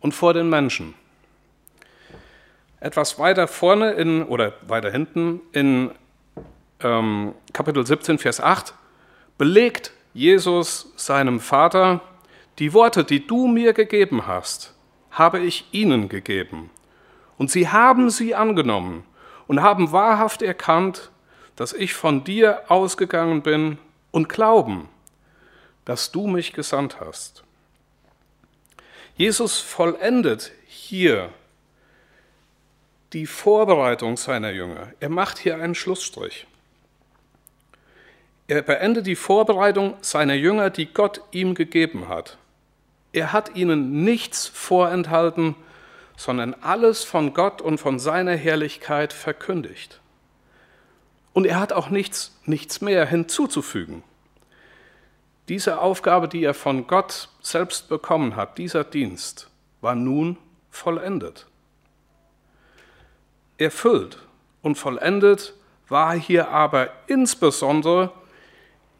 und 0.00 0.14
vor 0.14 0.32
den 0.32 0.48
Menschen. 0.48 0.94
Etwas 2.80 3.18
weiter 3.18 3.46
vorne 3.46 3.92
in, 3.92 4.24
oder 4.24 4.54
weiter 4.62 4.90
hinten 4.90 5.40
in 5.52 5.90
ähm, 6.80 7.34
Kapitel 7.52 7.86
17, 7.86 8.18
Vers 8.18 8.40
8 8.40 8.74
belegt 9.38 9.92
Jesus 10.14 10.92
seinem 10.96 11.38
Vater, 11.38 12.00
die 12.58 12.72
Worte, 12.72 13.04
die 13.04 13.26
du 13.26 13.46
mir 13.46 13.72
gegeben 13.72 14.26
hast, 14.26 14.74
habe 15.10 15.40
ich 15.40 15.66
ihnen 15.72 16.08
gegeben. 16.08 16.70
Und 17.38 17.50
sie 17.50 17.68
haben 17.68 18.10
sie 18.10 18.34
angenommen 18.34 19.04
und 19.46 19.62
haben 19.62 19.92
wahrhaft 19.92 20.42
erkannt, 20.42 21.10
dass 21.56 21.72
ich 21.72 21.94
von 21.94 22.24
dir 22.24 22.62
ausgegangen 22.68 23.42
bin 23.42 23.78
und 24.10 24.28
glauben, 24.28 24.88
dass 25.84 26.12
du 26.12 26.26
mich 26.26 26.52
gesandt 26.52 27.00
hast. 27.00 27.44
Jesus 29.16 29.58
vollendet 29.58 30.52
hier 30.66 31.30
die 33.12 33.26
Vorbereitung 33.26 34.16
seiner 34.16 34.50
Jünger. 34.50 34.92
Er 35.00 35.10
macht 35.10 35.38
hier 35.38 35.56
einen 35.56 35.74
Schlussstrich. 35.74 36.46
Er 38.46 38.62
beendet 38.62 39.06
die 39.06 39.16
Vorbereitung 39.16 39.96
seiner 40.00 40.34
Jünger, 40.34 40.70
die 40.70 40.86
Gott 40.86 41.20
ihm 41.30 41.54
gegeben 41.54 42.08
hat. 42.08 42.38
Er 43.12 43.32
hat 43.32 43.54
ihnen 43.54 44.04
nichts 44.04 44.46
vorenthalten, 44.46 45.54
sondern 46.16 46.54
alles 46.54 47.04
von 47.04 47.34
Gott 47.34 47.60
und 47.60 47.78
von 47.78 47.98
seiner 47.98 48.36
Herrlichkeit 48.36 49.12
verkündigt. 49.12 50.00
Und 51.32 51.46
er 51.46 51.60
hat 51.60 51.72
auch 51.72 51.90
nichts, 51.90 52.38
nichts 52.44 52.80
mehr 52.80 53.06
hinzuzufügen. 53.06 54.02
Diese 55.48 55.80
Aufgabe, 55.80 56.28
die 56.28 56.44
er 56.44 56.54
von 56.54 56.86
Gott 56.86 57.28
selbst 57.40 57.88
bekommen 57.88 58.36
hat, 58.36 58.58
dieser 58.58 58.84
Dienst, 58.84 59.50
war 59.80 59.94
nun 59.94 60.38
vollendet. 60.70 61.46
Erfüllt 63.58 64.18
und 64.62 64.76
vollendet 64.76 65.54
war 65.88 66.14
hier 66.14 66.48
aber 66.48 66.90
insbesondere 67.06 68.12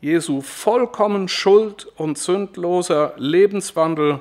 Jesu 0.02 0.40
vollkommen 0.40 1.28
schuld- 1.28 1.86
und 1.96 2.18
sündloser 2.18 3.14
Lebenswandel 3.18 4.18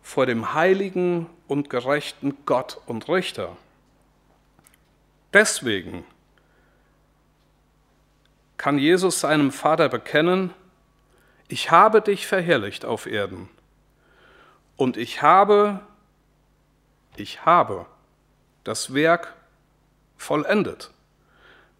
vor 0.00 0.26
dem 0.26 0.54
heiligen 0.54 1.26
und 1.48 1.68
gerechten 1.68 2.36
Gott 2.46 2.80
und 2.86 3.08
Richter. 3.08 3.56
Deswegen 5.32 6.04
kann 8.56 8.78
Jesus 8.78 9.18
seinem 9.18 9.50
Vater 9.50 9.88
bekennen, 9.88 10.54
ich 11.48 11.72
habe 11.72 12.00
dich 12.00 12.28
verherrlicht 12.28 12.84
auf 12.84 13.06
Erden 13.06 13.48
und 14.76 14.96
ich 14.96 15.20
habe, 15.20 15.80
ich 17.16 17.44
habe 17.44 17.86
das 18.62 18.94
Werk 18.94 19.34
vollendet, 20.16 20.92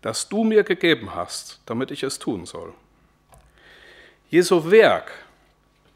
das 0.02 0.28
du 0.28 0.42
mir 0.42 0.64
gegeben 0.64 1.14
hast, 1.14 1.60
damit 1.66 1.92
ich 1.92 2.02
es 2.02 2.18
tun 2.18 2.46
soll. 2.46 2.74
Jesu 4.28 4.72
Werk, 4.72 5.12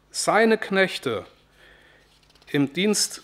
seine 0.09 0.57
Knechte 0.57 1.25
im 2.49 2.71
Dienst, 2.71 3.23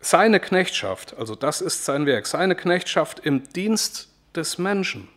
seine 0.00 0.40
Knechtschaft, 0.40 1.16
also 1.16 1.34
das 1.34 1.62
ist 1.62 1.86
sein 1.86 2.04
Werk, 2.04 2.26
seine 2.26 2.54
Knechtschaft 2.54 3.20
im 3.20 3.50
Dienst 3.54 4.10
des 4.36 4.58
Menschen. 4.58 5.08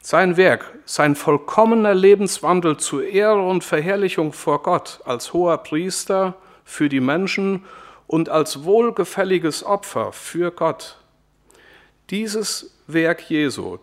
Sein 0.00 0.36
Werk, 0.36 0.72
sein 0.84 1.16
vollkommener 1.16 1.94
Lebenswandel 1.94 2.76
zur 2.76 3.04
Ehre 3.04 3.42
und 3.48 3.64
Verherrlichung 3.64 4.32
vor 4.32 4.62
Gott 4.62 5.00
als 5.04 5.32
hoher 5.32 5.58
Priester 5.58 6.36
für 6.64 6.88
die 6.88 7.00
Menschen 7.00 7.64
und 8.06 8.28
als 8.28 8.62
wohlgefälliges 8.62 9.64
Opfer 9.64 10.12
für 10.12 10.52
Gott. 10.52 10.98
Dieses 12.10 12.76
Werk 12.86 13.28
Jesu, 13.28 13.78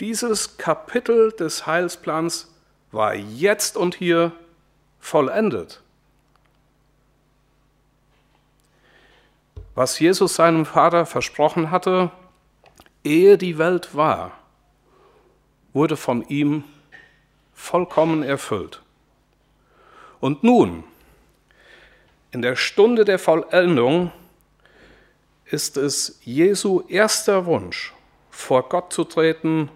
dieses 0.00 0.56
Kapitel 0.56 1.32
des 1.32 1.66
Heilsplans 1.66 2.52
war 2.90 3.14
jetzt 3.14 3.76
und 3.76 3.94
hier 3.94 4.32
vollendet. 4.98 5.80
Was 9.74 9.98
Jesus 9.98 10.34
seinem 10.34 10.66
Vater 10.66 11.06
versprochen 11.06 11.70
hatte, 11.70 12.10
ehe 13.04 13.38
die 13.38 13.58
Welt 13.58 13.94
war, 13.96 14.32
wurde 15.72 15.96
von 15.96 16.26
ihm 16.28 16.64
vollkommen 17.54 18.22
erfüllt. 18.22 18.82
Und 20.20 20.44
nun, 20.44 20.84
in 22.32 22.42
der 22.42 22.56
Stunde 22.56 23.04
der 23.04 23.18
Vollendung, 23.18 24.12
ist 25.46 25.76
es 25.76 26.18
Jesu 26.22 26.82
erster 26.88 27.46
Wunsch, 27.46 27.92
vor 28.30 28.68
Gott 28.68 28.92
zu 28.92 29.04
treten 29.04 29.70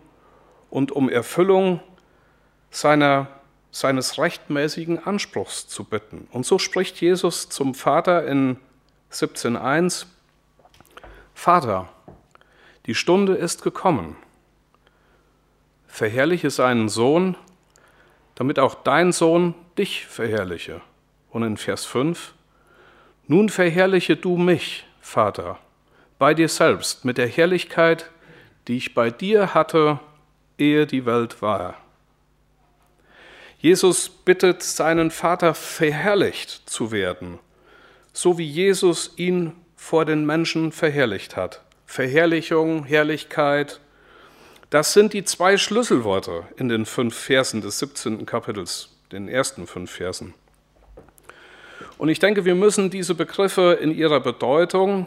und 0.71 0.93
um 0.93 1.09
Erfüllung 1.09 1.81
seiner, 2.71 3.29
seines 3.71 4.19
rechtmäßigen 4.19 5.05
Anspruchs 5.05 5.69
zu 5.69 5.85
bitten. 5.85 6.29
Und 6.31 6.47
so 6.47 6.59
spricht 6.59 7.01
Jesus 7.01 7.49
zum 7.49 7.75
Vater 7.75 8.27
in 8.27 8.59
17.1, 9.13 10.07
Vater, 11.35 11.89
die 12.87 12.95
Stunde 12.95 13.35
ist 13.35 13.63
gekommen. 13.63 14.17
Verherrliche 15.87 16.51
seinen 16.51 16.89
Sohn, 16.89 17.37
damit 18.35 18.59
auch 18.59 18.75
dein 18.75 19.13
Sohn 19.13 19.55
dich 19.79 20.07
verherrliche. 20.07 20.81
Und 21.31 21.43
in 21.43 21.57
Vers 21.57 21.85
5, 21.85 22.35
nun 23.27 23.49
verherrliche 23.49 24.17
du 24.17 24.37
mich, 24.37 24.87
Vater, 25.01 25.59
bei 26.19 26.33
dir 26.35 26.49
selbst 26.49 27.05
mit 27.05 27.19
der 27.19 27.29
Herrlichkeit, 27.29 28.11
die 28.69 28.77
ich 28.77 28.95
bei 28.95 29.11
dir 29.11 29.55
hatte 29.55 30.01
ehe 30.59 30.87
die 30.87 31.07
Welt 31.07 31.43
war. 31.43 31.77
Jesus 33.59 34.09
bittet 34.09 34.63
seinen 34.63 35.11
Vater, 35.11 35.55
verherrlicht 35.55 36.69
zu 36.69 36.93
werden, 36.93 37.39
so 38.13 38.39
wie 38.39 38.47
Jesus 38.47 39.15
ihn 39.17 39.53
vor 39.77 40.05
den 40.05 40.27
Menschen 40.27 40.73
verherrlicht 40.73 41.37
hat. 41.37 41.63
Verherrlichung, 41.87 42.85
Herrlichkeit, 42.85 43.81
das 44.71 44.93
sind 44.93 45.13
die 45.13 45.25
zwei 45.25 45.57
Schlüsselworte 45.57 46.45
in 46.57 46.69
den 46.69 46.87
fünf 46.87 47.15
Versen 47.15 47.61
des 47.61 47.79
17. 47.79 48.27
Kapitels, 48.27 48.91
den 49.13 49.29
ersten 49.29 49.67
fünf 49.67 49.93
Versen. 49.93 50.35
Und 51.99 52.09
ich 52.09 52.19
denke, 52.19 52.45
wir 52.45 52.55
müssen 52.55 52.91
diese 52.91 53.15
Begriffe 53.15 53.79
in 53.81 53.97
ihrer 53.97 54.21
Bedeutung 54.21 55.07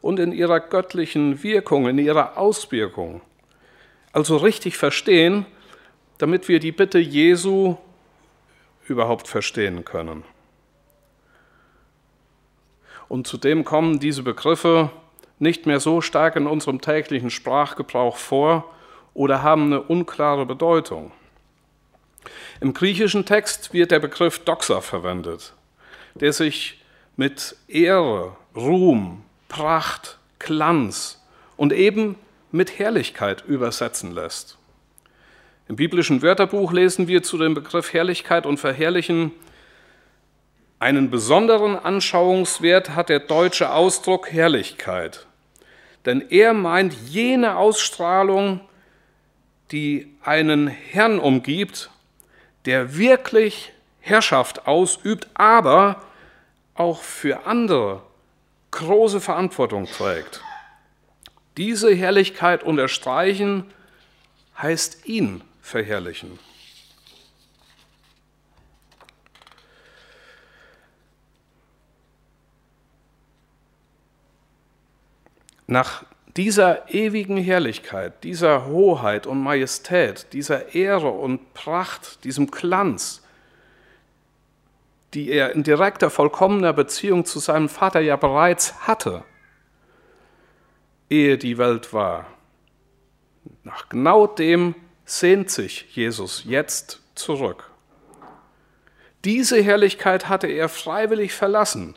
und 0.00 0.20
in 0.20 0.32
ihrer 0.32 0.60
göttlichen 0.60 1.42
Wirkung, 1.42 1.88
in 1.88 1.98
ihrer 1.98 2.36
Auswirkung 2.36 3.22
also 4.18 4.36
richtig 4.36 4.76
verstehen, 4.76 5.46
damit 6.18 6.48
wir 6.48 6.58
die 6.58 6.72
Bitte 6.72 6.98
Jesu 6.98 7.76
überhaupt 8.88 9.28
verstehen 9.28 9.84
können. 9.84 10.24
Und 13.06 13.28
zudem 13.28 13.64
kommen 13.64 14.00
diese 14.00 14.24
Begriffe 14.24 14.90
nicht 15.38 15.66
mehr 15.66 15.78
so 15.78 16.00
stark 16.00 16.34
in 16.34 16.48
unserem 16.48 16.80
täglichen 16.80 17.30
Sprachgebrauch 17.30 18.16
vor 18.16 18.74
oder 19.14 19.44
haben 19.44 19.66
eine 19.66 19.82
unklare 19.82 20.46
Bedeutung. 20.46 21.12
Im 22.60 22.74
griechischen 22.74 23.24
Text 23.24 23.72
wird 23.72 23.92
der 23.92 24.00
Begriff 24.00 24.40
Doxa 24.40 24.80
verwendet, 24.80 25.54
der 26.14 26.32
sich 26.32 26.82
mit 27.14 27.54
Ehre, 27.68 28.36
Ruhm, 28.56 29.22
Pracht, 29.48 30.18
Glanz 30.40 31.22
und 31.56 31.72
eben 31.72 32.16
mit 32.50 32.78
Herrlichkeit 32.78 33.44
übersetzen 33.46 34.14
lässt. 34.14 34.58
Im 35.68 35.76
biblischen 35.76 36.22
Wörterbuch 36.22 36.72
lesen 36.72 37.08
wir 37.08 37.22
zu 37.22 37.36
dem 37.36 37.54
Begriff 37.54 37.92
Herrlichkeit 37.92 38.46
und 38.46 38.58
Verherrlichen 38.58 39.32
Einen 40.78 41.10
besonderen 41.10 41.76
Anschauungswert 41.76 42.90
hat 42.90 43.08
der 43.08 43.18
deutsche 43.18 43.72
Ausdruck 43.72 44.32
Herrlichkeit, 44.32 45.26
denn 46.06 46.24
er 46.30 46.54
meint 46.54 46.94
jene 46.94 47.56
Ausstrahlung, 47.56 48.60
die 49.72 50.14
einen 50.22 50.68
Herrn 50.68 51.18
umgibt, 51.18 51.90
der 52.64 52.96
wirklich 52.96 53.72
Herrschaft 54.00 54.66
ausübt, 54.66 55.28
aber 55.34 56.02
auch 56.74 57.02
für 57.02 57.44
andere 57.44 58.02
große 58.70 59.20
Verantwortung 59.20 59.86
trägt. 59.86 60.42
Diese 61.58 61.92
Herrlichkeit 61.92 62.62
unterstreichen 62.62 63.64
heißt 64.56 65.06
ihn 65.06 65.42
verherrlichen. 65.60 66.38
Nach 75.66 76.04
dieser 76.36 76.88
ewigen 76.94 77.36
Herrlichkeit, 77.36 78.22
dieser 78.22 78.66
Hoheit 78.66 79.26
und 79.26 79.42
Majestät, 79.42 80.32
dieser 80.32 80.76
Ehre 80.76 81.10
und 81.10 81.54
Pracht, 81.54 82.22
diesem 82.22 82.52
Glanz, 82.52 83.24
die 85.12 85.28
er 85.30 85.52
in 85.56 85.64
direkter, 85.64 86.08
vollkommener 86.08 86.72
Beziehung 86.72 87.24
zu 87.24 87.40
seinem 87.40 87.68
Vater 87.68 87.98
ja 87.98 88.14
bereits 88.14 88.86
hatte, 88.86 89.24
ehe 91.10 91.38
die 91.38 91.58
Welt 91.58 91.92
war. 91.92 92.26
Nach 93.64 93.88
genau 93.88 94.26
dem 94.26 94.74
sehnt 95.04 95.50
sich 95.50 95.86
Jesus 95.94 96.44
jetzt 96.44 97.00
zurück. 97.14 97.70
Diese 99.24 99.60
Herrlichkeit 99.62 100.28
hatte 100.28 100.46
er 100.46 100.68
freiwillig 100.68 101.32
verlassen, 101.32 101.96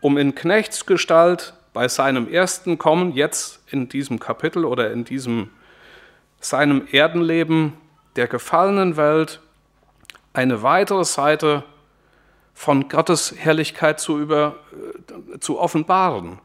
um 0.00 0.16
in 0.16 0.34
Knechtsgestalt 0.34 1.54
bei 1.72 1.88
seinem 1.88 2.28
ersten 2.28 2.78
Kommen 2.78 3.12
jetzt 3.12 3.60
in 3.70 3.88
diesem 3.88 4.18
Kapitel 4.18 4.64
oder 4.64 4.90
in 4.90 5.04
diesem 5.04 5.50
seinem 6.40 6.86
Erdenleben 6.90 7.74
der 8.16 8.28
gefallenen 8.28 8.96
Welt 8.96 9.40
eine 10.32 10.62
weitere 10.62 11.04
Seite 11.04 11.64
von 12.54 12.88
Gottes 12.88 13.34
Herrlichkeit 13.36 14.00
zu, 14.00 14.18
über, 14.18 14.56
äh, 15.34 15.38
zu 15.38 15.58
offenbaren. 15.58 16.40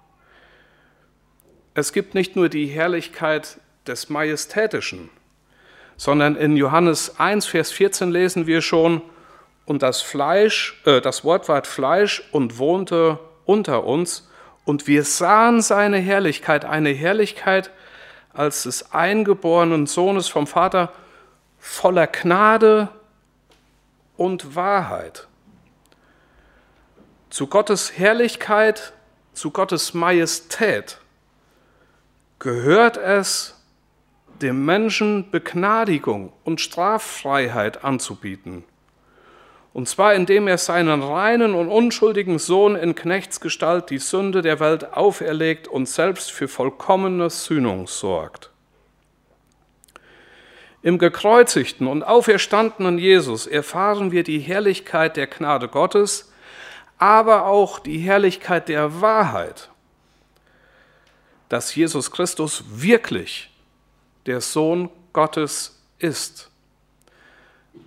Es 1.75 1.91
gibt 1.91 2.13
nicht 2.13 2.36
nur 2.36 2.49
die 2.49 2.67
Herrlichkeit 2.67 3.57
des 3.88 4.09
Majestätischen, 4.09 5.09
sondern 5.97 6.36
in 6.36 6.55
Johannes 6.55 7.19
1, 7.19 7.47
Vers 7.47 7.71
14 7.71 8.12
lesen 8.12 8.45
wir 8.45 8.62
schon, 8.62 9.01
und 9.65 9.81
das 9.81 10.01
Fleisch, 10.01 10.81
äh, 10.86 11.01
das 11.01 11.23
Wort 11.23 11.47
ward 11.47 11.67
Fleisch 11.67 12.23
und 12.31 12.57
wohnte 12.57 13.17
unter 13.45 13.86
uns, 13.86 14.29
und 14.65 14.88
wir 14.88 15.03
sahen 15.03 15.62
seine 15.62 15.97
Herrlichkeit, 15.97 16.63
eine 16.63 16.91
Herrlichkeit 16.91 17.71
als 18.33 18.63
des 18.63 18.93
eingeborenen 18.93 19.88
Sohnes 19.88 20.27
vom 20.27 20.47
Vater, 20.47 20.93
voller 21.59 22.07
Gnade 22.07 22.89
und 24.15 24.55
Wahrheit. 24.55 25.27
Zu 27.29 27.47
Gottes 27.47 27.97
Herrlichkeit, 27.97 28.93
zu 29.33 29.51
Gottes 29.51 29.93
Majestät 29.93 30.99
gehört 32.39 32.98
es, 32.98 33.62
dem 34.41 34.65
Menschen 34.65 35.32
Begnadigung 35.32 36.34
und 36.43 36.60
Straffreiheit 36.60 37.84
anzubieten. 37.84 38.63
Und 39.74 39.89
zwar 39.89 40.13
indem 40.13 40.48
er 40.48 40.60
seinen 40.60 41.02
reinen 41.02 41.56
und 41.56 41.67
unschuldigen 41.67 42.38
Sohn 42.38 42.76
in 42.76 42.93
Knechtsgestalt 42.93 43.89
die 43.89 43.98
Sünde 43.98 44.41
der 44.41 44.60
Welt 44.60 44.93
auferlegt 44.93 45.67
und 45.67 45.89
selbst 45.89 46.32
für 46.32 46.48
vollkommene 46.48 47.30
Sühnung 47.32 47.88
sorgt. 47.88 48.52
Im 50.84 51.00
gekreuzigten 51.00 51.88
und 51.88 52.04
auferstandenen 52.04 53.00
Jesus 53.00 53.48
erfahren 53.48 54.12
wir 54.12 54.24
die 54.24 54.39
Herrlichkeit 54.39 55.17
der 55.17 55.28
Gnade 55.28 55.69
Gottes, 55.69 56.32
aber 56.98 57.46
auch 57.46 57.80
die 57.80 58.00
Herrlichkeit 58.00 58.67
der 58.67 59.02
Wahrheit, 59.02 59.69
dass 61.53 61.75
Jesus 61.75 62.09
Christus 62.09 62.63
wirklich 62.67 63.51
der 64.25 64.41
Sohn 64.41 64.89
Gottes 65.13 65.79
ist. 65.99 66.49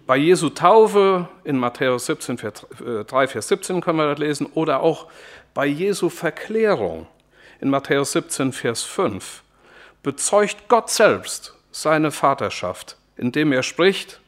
Bei 0.06 0.16
Jesu 0.16 0.50
Taufe 0.50 1.28
in 1.42 1.58
Matthäus 1.58 2.06
17, 2.06 2.38
3, 3.08 3.26
Vers 3.26 3.48
17 3.48 3.80
können 3.80 3.98
wir 3.98 4.06
das 4.06 4.20
lesen, 4.20 4.46
oder 4.54 4.84
auch 4.84 5.08
bei 5.52 5.66
Jesu 5.66 6.10
Verklärung 6.10 7.08
in 7.60 7.68
Matthäus 7.68 8.12
17, 8.12 8.52
Vers 8.52 8.84
5 8.84 9.42
bezeugt 10.04 10.68
Gott 10.68 10.88
selbst 10.88 11.52
seine 11.72 12.12
Vaterschaft, 12.12 12.96
indem 13.16 13.50
er 13.50 13.64
spricht, 13.64 14.20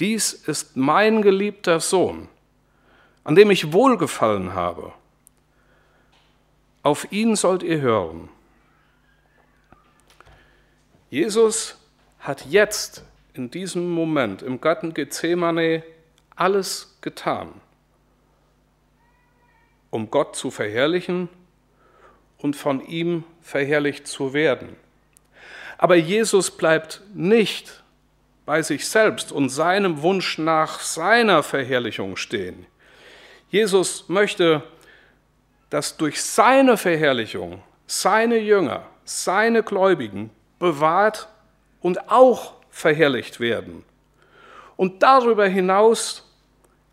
dies 0.00 0.34
ist 0.34 0.76
mein 0.76 1.22
geliebter 1.22 1.80
Sohn, 1.80 2.28
an 3.24 3.36
dem 3.36 3.50
ich 3.50 3.72
wohlgefallen 3.72 4.52
habe. 4.52 4.92
Auf 6.82 7.10
ihn 7.10 7.36
sollt 7.36 7.62
ihr 7.62 7.80
hören. 7.80 8.28
Jesus 11.16 11.78
hat 12.18 12.44
jetzt 12.44 13.02
in 13.32 13.50
diesem 13.50 13.90
Moment 13.90 14.42
im 14.42 14.60
Garten 14.60 14.92
Gethsemane 14.92 15.82
alles 16.34 16.98
getan, 17.00 17.54
um 19.88 20.10
Gott 20.10 20.36
zu 20.36 20.50
verherrlichen 20.50 21.30
und 22.36 22.54
von 22.54 22.86
ihm 22.86 23.24
verherrlicht 23.40 24.06
zu 24.06 24.34
werden. 24.34 24.76
Aber 25.78 25.94
Jesus 25.94 26.50
bleibt 26.50 27.00
nicht 27.14 27.82
bei 28.44 28.60
sich 28.60 28.86
selbst 28.86 29.32
und 29.32 29.48
seinem 29.48 30.02
Wunsch 30.02 30.36
nach 30.36 30.80
seiner 30.80 31.42
Verherrlichung 31.42 32.18
stehen. 32.18 32.66
Jesus 33.48 34.10
möchte, 34.10 34.62
dass 35.70 35.96
durch 35.96 36.22
seine 36.22 36.76
Verherrlichung 36.76 37.62
seine 37.86 38.36
Jünger, 38.36 38.84
seine 39.06 39.62
Gläubigen 39.62 40.30
bewahrt 40.58 41.28
und 41.80 42.10
auch 42.10 42.54
verherrlicht 42.70 43.40
werden. 43.40 43.84
Und 44.76 45.02
darüber 45.02 45.46
hinaus 45.46 46.26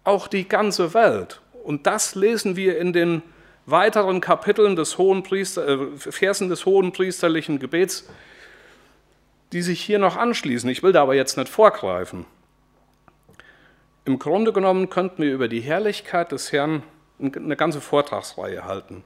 auch 0.03 0.27
die 0.27 0.47
ganze 0.47 0.93
Welt. 0.93 1.41
Und 1.63 1.87
das 1.87 2.15
lesen 2.15 2.55
wir 2.55 2.77
in 2.77 2.93
den 2.93 3.21
weiteren 3.65 4.21
Kapiteln 4.21 4.75
des 4.75 4.97
hohen 4.97 5.23
Priester, 5.23 5.67
äh, 5.67 5.97
Versen 5.97 6.49
des 6.49 6.65
hohen 6.65 6.91
priesterlichen 6.91 7.59
Gebets, 7.59 8.09
die 9.53 9.61
sich 9.61 9.81
hier 9.81 9.99
noch 9.99 10.17
anschließen. 10.17 10.69
Ich 10.69 10.83
will 10.83 10.91
da 10.91 11.03
aber 11.03 11.15
jetzt 11.15 11.37
nicht 11.37 11.49
vorgreifen. 11.49 12.25
Im 14.05 14.19
Grunde 14.19 14.51
genommen 14.51 14.89
könnten 14.89 15.21
wir 15.21 15.33
über 15.33 15.47
die 15.47 15.61
Herrlichkeit 15.61 16.31
des 16.33 16.51
Herrn 16.51 16.83
eine 17.19 17.55
ganze 17.55 17.79
Vortragsreihe 17.79 18.65
halten. 18.65 19.03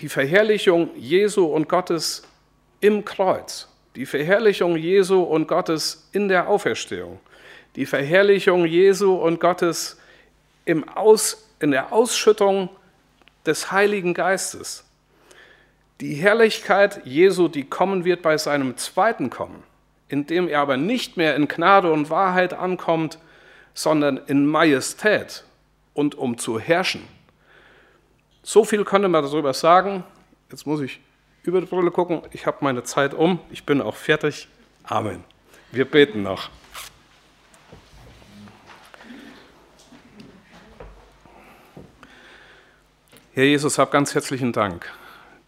Die 0.00 0.08
Verherrlichung 0.08 0.90
Jesu 0.96 1.46
und 1.46 1.68
Gottes 1.68 2.22
im 2.84 3.04
Kreuz, 3.04 3.68
die 3.96 4.06
Verherrlichung 4.06 4.76
Jesu 4.76 5.22
und 5.22 5.48
Gottes 5.48 6.08
in 6.12 6.28
der 6.28 6.48
Auferstehung, 6.48 7.20
die 7.76 7.86
Verherrlichung 7.86 8.66
Jesu 8.66 9.14
und 9.14 9.40
Gottes 9.40 9.98
im 10.64 10.88
Aus, 10.88 11.48
in 11.60 11.70
der 11.70 11.92
Ausschüttung 11.92 12.68
des 13.46 13.72
Heiligen 13.72 14.14
Geistes, 14.14 14.84
die 16.00 16.14
Herrlichkeit 16.14 17.00
Jesu, 17.04 17.48
die 17.48 17.64
kommen 17.64 18.04
wird 18.04 18.22
bei 18.22 18.36
seinem 18.36 18.76
zweiten 18.76 19.30
Kommen 19.30 19.62
indem 20.08 20.48
er 20.48 20.60
aber 20.60 20.76
nicht 20.76 21.16
mehr 21.16 21.34
in 21.34 21.48
Gnade 21.48 21.92
und 21.92 22.10
Wahrheit 22.10 22.54
ankommt, 22.54 23.18
sondern 23.74 24.18
in 24.26 24.46
Majestät 24.46 25.44
und 25.92 26.14
um 26.14 26.38
zu 26.38 26.58
herrschen. 26.60 27.02
So 28.42 28.64
viel 28.64 28.84
könnte 28.84 29.08
man 29.08 29.24
darüber 29.24 29.54
sagen. 29.54 30.04
Jetzt 30.50 30.66
muss 30.66 30.80
ich 30.80 31.00
über 31.44 31.60
die 31.60 31.66
Brille 31.66 31.90
gucken. 31.90 32.22
Ich 32.32 32.46
habe 32.46 32.58
meine 32.60 32.82
Zeit 32.82 33.14
um. 33.14 33.38
Ich 33.50 33.64
bin 33.64 33.80
auch 33.80 33.96
fertig. 33.96 34.48
Amen. 34.82 35.22
Wir 35.70 35.84
beten 35.84 36.22
noch. 36.22 36.50
Herr 43.34 43.44
Jesus, 43.44 43.78
hab 43.78 43.90
ganz 43.90 44.14
herzlichen 44.14 44.52
Dank, 44.52 44.90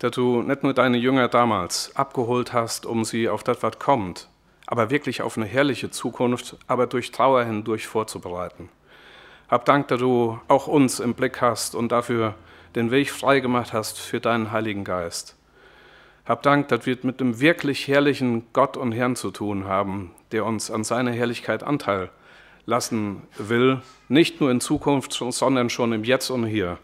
dass 0.00 0.10
du 0.10 0.42
nicht 0.42 0.64
nur 0.64 0.74
deine 0.74 0.96
Jünger 0.96 1.28
damals 1.28 1.94
abgeholt 1.94 2.52
hast, 2.52 2.84
um 2.84 3.04
sie 3.04 3.28
auf 3.28 3.44
das, 3.44 3.62
was 3.62 3.78
kommt, 3.78 4.28
aber 4.66 4.90
wirklich 4.90 5.22
auf 5.22 5.36
eine 5.36 5.46
herrliche 5.46 5.90
Zukunft, 5.92 6.56
aber 6.66 6.88
durch 6.88 7.12
Trauer 7.12 7.44
hindurch 7.44 7.86
vorzubereiten. 7.86 8.70
Hab 9.48 9.66
Dank, 9.66 9.86
dass 9.86 10.00
du 10.00 10.40
auch 10.48 10.66
uns 10.66 10.98
im 10.98 11.14
Blick 11.14 11.40
hast 11.40 11.76
und 11.76 11.92
dafür 11.92 12.34
den 12.74 12.90
Weg 12.90 13.12
freigemacht 13.12 13.72
hast 13.72 14.00
für 14.00 14.18
deinen 14.18 14.50
Heiligen 14.50 14.82
Geist. 14.82 15.35
Hab 16.26 16.42
Dank, 16.42 16.66
dass 16.68 16.86
wir 16.86 16.98
mit 17.02 17.20
dem 17.20 17.40
wirklich 17.40 17.86
herrlichen 17.86 18.46
Gott 18.52 18.76
und 18.76 18.90
Herrn 18.90 19.14
zu 19.14 19.30
tun 19.30 19.66
haben, 19.66 20.10
der 20.32 20.44
uns 20.44 20.72
an 20.72 20.82
seiner 20.82 21.12
Herrlichkeit 21.12 21.62
Anteil 21.62 22.10
lassen 22.64 23.22
will, 23.38 23.80
nicht 24.08 24.40
nur 24.40 24.50
in 24.50 24.60
Zukunft, 24.60 25.12
sondern 25.12 25.70
schon 25.70 25.92
im 25.92 26.02
Jetzt 26.02 26.30
und 26.30 26.44
Hier. 26.44 26.78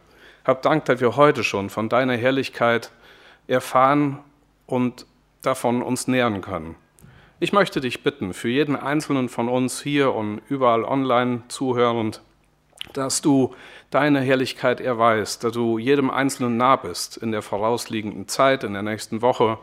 Hab 0.44 0.62
Dank, 0.62 0.84
dass 0.84 1.00
wir 1.00 1.16
heute 1.16 1.42
schon 1.42 1.70
von 1.70 1.88
deiner 1.88 2.16
Herrlichkeit 2.16 2.92
erfahren 3.48 4.20
und 4.66 5.06
davon 5.42 5.82
uns 5.82 6.06
nähern 6.06 6.40
können. 6.40 6.76
Ich 7.40 7.52
möchte 7.52 7.80
dich 7.80 8.04
bitten, 8.04 8.34
für 8.34 8.48
jeden 8.48 8.76
Einzelnen 8.76 9.28
von 9.28 9.48
uns 9.48 9.82
hier 9.82 10.14
und 10.14 10.40
überall 10.48 10.84
online 10.84 11.42
zuhörend, 11.48 12.22
dass 12.92 13.22
du 13.22 13.54
deine 13.90 14.20
Herrlichkeit 14.20 14.80
erweist, 14.80 15.44
dass 15.44 15.52
du 15.52 15.78
jedem 15.78 16.10
Einzelnen 16.10 16.56
nah 16.56 16.76
bist 16.76 17.16
in 17.16 17.32
der 17.32 17.42
vorausliegenden 17.42 18.28
Zeit, 18.28 18.64
in 18.64 18.72
der 18.72 18.82
nächsten 18.82 19.22
Woche, 19.22 19.58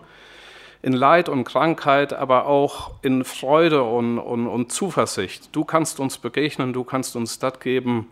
in 0.82 0.93
Leid 0.93 1.27
und 1.27 1.43
Krankheit, 1.43 2.13
aber 2.13 2.45
auch 2.45 2.91
in 3.01 3.25
Freude 3.25 3.84
und, 3.84 4.17
und, 4.17 4.47
und 4.47 4.71
Zuversicht. 4.71 5.49
Du 5.51 5.65
kannst 5.65 5.99
uns 5.99 6.17
begegnen, 6.17 6.73
du 6.73 6.84
kannst 6.84 7.15
uns 7.15 7.39
das 7.39 7.60
geben, 7.60 8.08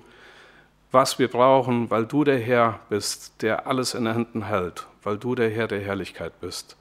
was 0.92 1.20
wir 1.20 1.30
brauchen, 1.30 1.90
weil 1.90 2.06
du 2.06 2.24
der 2.24 2.40
Herr 2.40 2.80
bist, 2.90 3.42
der 3.42 3.68
alles 3.68 3.94
in 3.94 4.06
den 4.06 4.14
Händen 4.14 4.46
hält, 4.46 4.88
weil 5.04 5.18
du 5.18 5.36
der 5.36 5.50
Herr 5.50 5.68
der 5.68 5.82
Herrlichkeit 5.82 6.40
bist. 6.42 6.78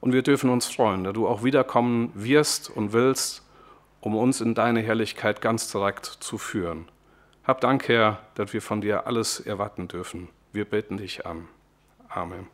Und 0.00 0.12
wir 0.12 0.22
dürfen 0.22 0.50
uns 0.50 0.66
freuen, 0.66 1.04
da 1.04 1.12
du 1.12 1.26
auch 1.26 1.42
wiederkommen 1.42 2.12
wirst 2.14 2.70
und 2.70 2.92
willst, 2.92 3.42
um 4.00 4.14
uns 4.16 4.40
in 4.40 4.54
deine 4.54 4.80
Herrlichkeit 4.80 5.40
ganz 5.40 5.70
direkt 5.70 6.06
zu 6.06 6.38
führen. 6.38 6.86
Hab 7.48 7.62
Dank, 7.62 7.88
Herr, 7.88 8.18
dass 8.34 8.52
wir 8.52 8.60
von 8.60 8.82
dir 8.82 9.06
alles 9.06 9.40
erwarten 9.40 9.88
dürfen. 9.88 10.28
Wir 10.52 10.66
beten 10.66 10.98
dich 10.98 11.24
an. 11.24 11.48
Amen. 12.10 12.46